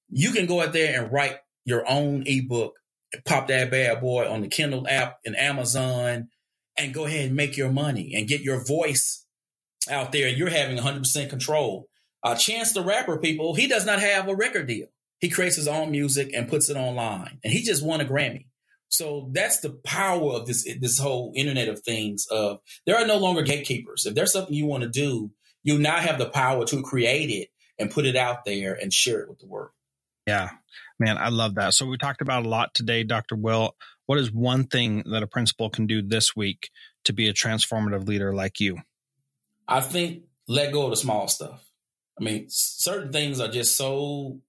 You 0.09 0.31
can 0.31 0.45
go 0.45 0.61
out 0.61 0.73
there 0.73 1.01
and 1.01 1.11
write 1.11 1.37
your 1.65 1.89
own 1.89 2.23
ebook, 2.25 2.75
pop 3.25 3.47
that 3.47 3.71
bad 3.71 4.01
boy 4.01 4.27
on 4.27 4.41
the 4.41 4.47
Kindle 4.47 4.87
app 4.87 5.19
and 5.25 5.35
Amazon, 5.35 6.29
and 6.77 6.93
go 6.93 7.05
ahead 7.05 7.27
and 7.27 7.35
make 7.35 7.57
your 7.57 7.71
money 7.71 8.13
and 8.15 8.27
get 8.27 8.41
your 8.41 8.63
voice 8.65 9.25
out 9.89 10.11
there. 10.11 10.27
You're 10.27 10.49
having 10.49 10.77
100% 10.77 11.29
control. 11.29 11.87
Uh, 12.23 12.35
Chance 12.35 12.73
the 12.73 12.83
Rapper, 12.83 13.17
people, 13.17 13.55
he 13.55 13.67
does 13.67 13.85
not 13.85 13.99
have 13.99 14.27
a 14.27 14.35
record 14.35 14.67
deal. 14.67 14.87
He 15.19 15.29
creates 15.29 15.55
his 15.55 15.67
own 15.67 15.91
music 15.91 16.31
and 16.33 16.49
puts 16.49 16.69
it 16.69 16.77
online, 16.77 17.39
and 17.43 17.53
he 17.53 17.61
just 17.63 17.85
won 17.85 18.01
a 18.01 18.05
Grammy. 18.05 18.45
So 18.89 19.29
that's 19.31 19.59
the 19.59 19.69
power 19.69 20.33
of 20.33 20.47
this 20.47 20.67
this 20.79 20.99
whole 20.99 21.31
Internet 21.35 21.69
of 21.69 21.79
Things. 21.79 22.25
Of 22.27 22.59
there 22.85 22.97
are 22.97 23.07
no 23.07 23.17
longer 23.17 23.43
gatekeepers. 23.43 24.05
If 24.05 24.15
there's 24.15 24.33
something 24.33 24.53
you 24.53 24.65
want 24.65 24.83
to 24.83 24.89
do, 24.89 25.31
you 25.63 25.77
now 25.77 25.97
have 25.97 26.17
the 26.17 26.29
power 26.29 26.65
to 26.65 26.81
create 26.81 27.29
it 27.29 27.49
and 27.77 27.91
put 27.91 28.05
it 28.05 28.15
out 28.15 28.45
there 28.45 28.73
and 28.73 28.93
share 28.93 29.21
it 29.21 29.29
with 29.29 29.39
the 29.39 29.47
world. 29.47 29.71
Yeah, 30.27 30.49
man, 30.99 31.17
I 31.17 31.29
love 31.29 31.55
that. 31.55 31.73
So 31.73 31.85
we 31.85 31.97
talked 31.97 32.21
about 32.21 32.45
a 32.45 32.49
lot 32.49 32.73
today, 32.73 33.03
Dr. 33.03 33.35
Will. 33.35 33.75
What 34.05 34.19
is 34.19 34.31
one 34.31 34.65
thing 34.65 35.03
that 35.11 35.23
a 35.23 35.27
principal 35.27 35.69
can 35.69 35.85
do 35.85 36.01
this 36.01 36.35
week 36.35 36.69
to 37.05 37.13
be 37.13 37.29
a 37.29 37.33
transformative 37.33 38.07
leader 38.07 38.33
like 38.33 38.59
you? 38.59 38.77
I 39.67 39.81
think 39.81 40.23
let 40.47 40.73
go 40.73 40.85
of 40.85 40.89
the 40.89 40.97
small 40.97 41.27
stuff. 41.27 41.63
I 42.19 42.23
mean, 42.23 42.47
certain 42.49 43.11
things 43.11 43.39
are 43.39 43.47
just 43.47 43.77
so 43.77 44.39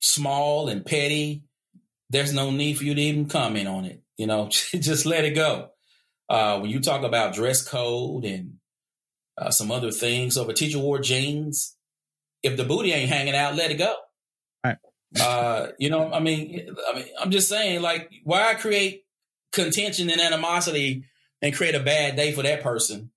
small 0.00 0.68
and 0.68 0.84
petty. 0.84 1.42
There's 2.10 2.32
no 2.32 2.50
need 2.50 2.78
for 2.78 2.84
you 2.84 2.94
to 2.94 3.00
even 3.00 3.28
comment 3.28 3.68
on 3.68 3.84
it. 3.84 4.02
You 4.16 4.26
know, 4.26 4.48
just 4.50 5.06
let 5.06 5.24
it 5.24 5.34
go. 5.34 5.70
Uh, 6.28 6.58
when 6.60 6.70
you 6.70 6.80
talk 6.80 7.02
about 7.02 7.34
dress 7.34 7.66
code 7.66 8.24
and 8.24 8.54
uh, 9.36 9.50
some 9.50 9.70
other 9.70 9.90
things, 9.90 10.34
so 10.34 10.42
if 10.42 10.48
a 10.48 10.54
teacher 10.54 10.78
wore 10.78 10.98
jeans, 10.98 11.76
if 12.42 12.56
the 12.56 12.64
booty 12.64 12.92
ain't 12.92 13.10
hanging 13.10 13.34
out, 13.34 13.54
let 13.54 13.70
it 13.70 13.78
go. 13.78 13.94
Right. 14.64 14.76
Uh, 15.20 15.68
you 15.78 15.88
know, 15.88 16.12
I 16.12 16.20
mean, 16.20 16.68
I 16.88 16.96
mean, 16.96 17.06
I'm 17.18 17.30
just 17.30 17.48
saying, 17.48 17.80
like, 17.80 18.10
why 18.24 18.54
create 18.54 19.04
contention 19.52 20.10
and 20.10 20.20
animosity 20.20 21.04
and 21.40 21.54
create 21.54 21.74
a 21.74 21.80
bad 21.80 22.16
day 22.16 22.32
for 22.32 22.42
that 22.42 22.62
person 22.62 23.10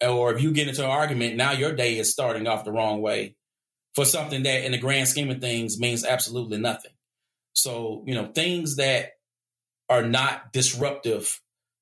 or 0.00 0.34
if 0.34 0.42
you 0.42 0.52
get 0.52 0.68
into 0.68 0.84
an 0.84 0.90
argument, 0.90 1.36
now 1.36 1.52
your 1.52 1.72
day 1.72 1.98
is 1.98 2.10
starting 2.10 2.46
off 2.46 2.64
the 2.64 2.72
wrong 2.72 3.00
way 3.00 3.36
for 3.94 4.04
something 4.04 4.42
that 4.42 4.64
in 4.64 4.72
the 4.72 4.78
grand 4.78 5.08
scheme 5.08 5.30
of 5.30 5.40
things 5.40 5.78
means 5.78 6.04
absolutely 6.04 6.58
nothing. 6.58 6.90
So, 7.54 8.02
you 8.06 8.14
know, 8.14 8.26
things 8.32 8.76
that 8.76 9.12
are 9.88 10.02
not 10.02 10.52
disruptive 10.52 11.40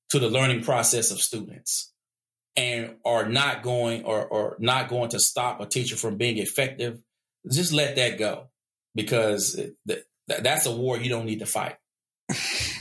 to 0.09 0.19
the 0.19 0.29
learning 0.29 0.63
process 0.63 1.11
of 1.11 1.19
students 1.19 1.91
and 2.55 2.95
are 3.05 3.27
not 3.27 3.63
going 3.63 4.03
or, 4.03 4.25
or 4.25 4.55
not 4.59 4.89
going 4.89 5.09
to 5.09 5.19
stop 5.19 5.59
a 5.59 5.65
teacher 5.65 5.95
from 5.95 6.17
being 6.17 6.37
effective, 6.37 7.01
just 7.51 7.73
let 7.73 7.95
that 7.95 8.19
go 8.19 8.49
because 8.95 9.59
that's 10.27 10.65
a 10.65 10.71
war 10.71 10.97
you 10.97 11.09
don't 11.09 11.25
need 11.25 11.39
to 11.39 11.45
fight. 11.45 11.75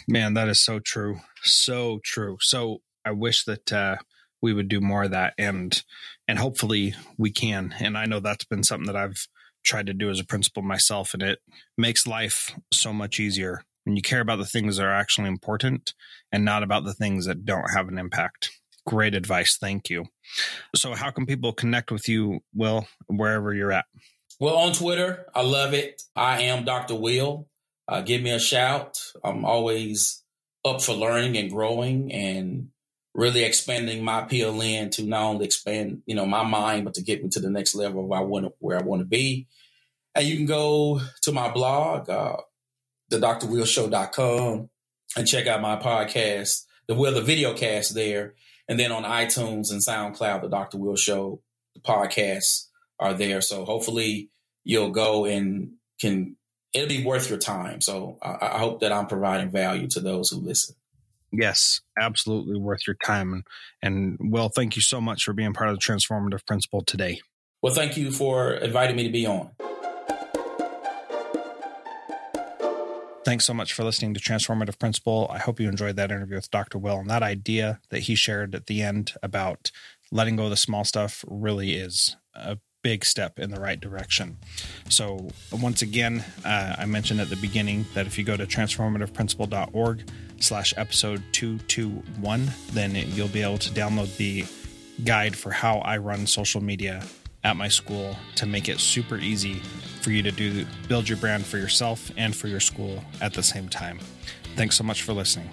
Man, 0.07 0.35
that 0.35 0.49
is 0.49 0.61
so 0.61 0.79
true. 0.79 1.21
So 1.43 2.01
true. 2.05 2.37
So 2.41 2.83
I 3.05 3.13
wish 3.13 3.45
that 3.45 3.73
uh, 3.73 3.97
we 4.43 4.53
would 4.53 4.69
do 4.69 4.81
more 4.81 5.05
of 5.05 5.13
that 5.13 5.33
and 5.39 5.83
and 6.29 6.39
hopefully 6.39 6.95
we 7.17 7.31
can 7.31 7.75
and 7.79 7.97
i 7.97 8.05
know 8.05 8.21
that's 8.21 8.45
been 8.45 8.65
something 8.65 8.87
that 8.87 8.97
i've 8.97 9.29
tried 9.65 9.87
to 9.87 9.95
do 9.95 10.11
as 10.11 10.21
a 10.21 10.25
principal 10.25 10.63
myself 10.63 11.15
and 11.15 11.23
it 11.23 11.39
makes 11.77 12.07
life 12.07 12.55
so 12.73 12.93
much 12.93 13.21
easier 13.21 13.63
when 13.85 13.97
you 13.97 14.03
care 14.03 14.21
about 14.21 14.39
the 14.39 14.47
things 14.47 14.77
that 14.77 14.87
are 14.87 14.95
actually 14.95 15.29
important 15.29 15.95
and 16.31 16.45
not 16.45 16.63
about 16.63 16.85
the 16.85 16.95
things 16.95 17.27
that 17.27 17.45
don't 17.45 17.75
have 17.75 17.89
an 17.89 17.99
impact. 17.99 18.51
Great 18.87 19.15
advice. 19.15 19.57
Thank 19.61 19.91
you. 19.91 20.07
So 20.75 20.95
how 20.95 21.11
can 21.11 21.27
people 21.27 21.53
connect 21.53 21.91
with 21.91 22.09
you 22.09 22.41
will 22.55 22.87
wherever 23.07 23.55
you're 23.55 23.73
at? 23.73 23.87
Well 24.41 24.57
on 24.57 24.73
twitter 24.73 25.27
i 25.35 25.43
love 25.43 25.75
it. 25.75 26.03
I 26.17 26.43
am 26.43 26.65
dr 26.65 26.95
will. 26.95 27.49
Uh, 27.87 28.01
give 28.01 28.23
me 28.23 28.31
a 28.31 28.39
shout. 28.39 28.99
I'm 29.25 29.45
always 29.45 30.23
up 30.65 30.81
for 30.81 30.95
learning 30.95 31.37
and 31.37 31.51
growing 31.51 32.13
and 32.13 32.69
really 33.15 33.45
expanding 33.45 34.03
my 34.05 34.23
PLN 34.23 34.91
to 34.93 35.05
not 35.05 35.23
only 35.23 35.45
expand, 35.45 36.03
you 36.07 36.15
know, 36.15 36.27
my 36.27 36.43
mind, 36.43 36.85
but 36.85 36.95
to 36.95 37.03
get 37.03 37.23
me 37.23 37.29
to 37.31 37.41
the 37.41 37.51
next 37.51 37.75
level 37.75 38.05
of 38.05 38.13
I 38.13 38.21
want 38.21 38.53
where 38.59 38.79
I 38.79 38.83
want 38.83 39.01
to 39.01 39.07
be. 39.07 39.47
And 40.15 40.27
you 40.27 40.37
can 40.37 40.47
go 40.47 41.01
to 41.23 41.33
my 41.33 41.51
blog, 41.51 42.09
uh, 42.09 42.37
the 43.09 43.19
drwillshow.com 43.19 44.71
and 45.17 45.29
check 45.29 45.47
out 45.47 45.61
my 45.61 45.77
podcast, 45.77 46.65
the 46.89 46.95
Will, 46.95 47.15
the 47.15 47.21
video 47.21 47.55
cast 47.55 47.95
there. 47.95 48.35
And 48.69 48.79
then 48.79 48.93
on 48.93 49.05
iTunes 49.05 49.71
and 49.71 49.81
SoundCloud, 49.83 50.43
the 50.43 50.49
Dr. 50.49 50.79
Will 50.79 50.97
Show 50.97 51.43
the 51.75 51.81
podcasts 51.81 52.69
are 52.99 53.15
there. 53.15 53.41
So 53.41 53.65
hopefully 53.65 54.31
you'll 54.65 54.91
go 54.91 55.27
and 55.27 55.73
can, 56.01 56.37
it'll 56.73 56.89
be 56.89 57.05
worth 57.05 57.29
your 57.29 57.39
time. 57.39 57.81
So 57.81 58.19
I, 58.23 58.39
I 58.41 58.59
hope 58.59 58.81
that 58.81 58.93
I'm 58.93 59.07
providing 59.07 59.51
value 59.51 59.89
to 59.89 60.01
those 60.01 60.31
who 60.31 60.39
listen. 60.39 60.77
Yes, 61.33 61.81
absolutely 61.99 62.59
worth 62.59 62.87
your 62.87 62.97
time. 63.05 63.33
And, 63.33 63.45
and 63.83 64.33
Will, 64.33 64.51
thank 64.51 64.77
you 64.77 64.83
so 64.83 65.01
much 65.01 65.25
for 65.25 65.33
being 65.33 65.55
part 65.55 65.71
of 65.71 65.77
the 65.77 65.81
Transformative 65.81 66.47
Principal 66.47 66.85
today. 66.85 67.21
Well, 67.63 67.73
thank 67.73 67.97
you 67.97 68.11
for 68.11 68.53
inviting 68.55 68.97
me 68.97 69.05
to 69.05 69.11
be 69.11 69.27
on. 69.27 69.51
Thanks 73.25 73.45
so 73.45 73.55
much 73.55 73.73
for 73.73 73.85
listening 73.85 74.15
to 74.15 74.21
Transformative 74.21 74.79
Principal. 74.81 75.29
I 75.31 75.39
hope 75.39 75.61
you 75.61 75.69
enjoyed 75.69 75.97
that 75.97 76.11
interview 76.11 76.35
with 76.35 76.51
Dr. 76.51 76.79
Will 76.79 76.99
and 76.99 77.09
that 77.09 77.23
idea 77.23 77.81
that 77.91 78.01
he 78.01 78.17
shared 78.17 78.55
at 78.55 78.67
the 78.67 78.83
end 78.83 79.13
about 79.23 79.71
letting 80.11 80.37
go 80.37 80.45
of 80.45 80.51
the 80.51 80.57
small 80.57 80.85
stuff 80.85 81.25
really 81.29 81.75
is 81.75 82.17
a 82.35 82.59
big 82.83 83.05
step 83.05 83.39
in 83.39 83.51
the 83.51 83.61
right 83.61 83.81
direction. 83.81 84.39
So, 84.89 85.29
once 85.53 85.83
again, 85.83 86.25
uh, 86.45 86.77
I 86.79 86.87
mentioned 86.87 87.21
at 87.21 87.31
the 87.31 87.37
beginning 87.37 87.87
that 87.95 88.07
if 88.07 88.19
you 88.19 88.25
go 88.25 88.37
to 88.37 88.47
transformativeprincipal.org 88.47 90.09
slash 90.41 90.75
episode 90.77 91.23
221, 91.33 92.51
then 92.73 92.95
you'll 92.95 93.29
be 93.29 93.43
able 93.43 93.59
to 93.59 93.71
download 93.71 94.17
the 94.17 94.45
guide 95.05 95.37
for 95.37 95.51
how 95.51 95.79
I 95.79 95.97
run 95.99 96.27
social 96.27 96.63
media 96.63 97.03
at 97.45 97.57
my 97.57 97.69
school 97.69 98.17
to 98.37 98.47
make 98.47 98.69
it 98.69 98.79
super 98.79 99.17
easy 99.17 99.55
for 100.01 100.11
you 100.11 100.23
to 100.23 100.31
do 100.31 100.65
build 100.89 101.09
your 101.09 101.19
brand 101.19 101.45
for 101.45 101.59
yourself 101.59 102.11
and 102.17 102.35
for 102.35 102.49
your 102.49 102.61
school 102.61 103.03
at 103.21 103.35
the 103.35 103.43
same 103.43 103.69
time. 103.69 103.99
Thanks 104.57 104.77
so 104.77 104.85
much 104.85 105.03
for 105.03 105.13
listening. 105.13 105.49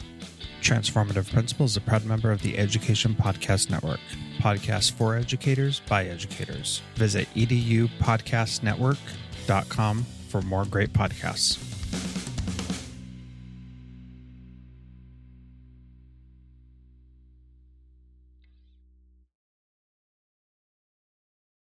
Transformative 0.61 1.31
Principals 1.31 1.71
is 1.71 1.77
a 1.77 1.81
proud 1.81 2.05
member 2.05 2.31
of 2.31 2.41
the 2.41 2.57
Education 2.57 3.15
Podcast 3.15 3.69
Network. 3.69 4.01
Podcasts 4.39 4.91
for 4.91 5.15
educators 5.15 5.81
by 5.87 6.05
educators. 6.05 6.81
Visit 6.95 7.27
edupodcastnetwork.com 7.35 10.05
for 10.29 10.41
more 10.41 10.65
great 10.65 10.93
podcasts. 10.93 11.69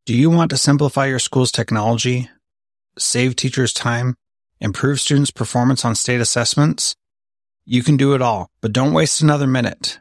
Do 0.08 0.14
you 0.14 0.30
want 0.30 0.50
to 0.52 0.56
simplify 0.56 1.04
your 1.04 1.18
school's 1.18 1.52
technology, 1.52 2.30
save 2.96 3.36
teachers 3.36 3.74
time, 3.74 4.14
improve 4.58 5.00
students' 5.00 5.30
performance 5.30 5.84
on 5.84 5.94
state 5.94 6.22
assessments? 6.22 6.94
You 7.66 7.82
can 7.82 7.98
do 7.98 8.14
it 8.14 8.22
all, 8.22 8.48
but 8.62 8.72
don't 8.72 8.94
waste 8.94 9.20
another 9.20 9.46
minute. 9.46 10.00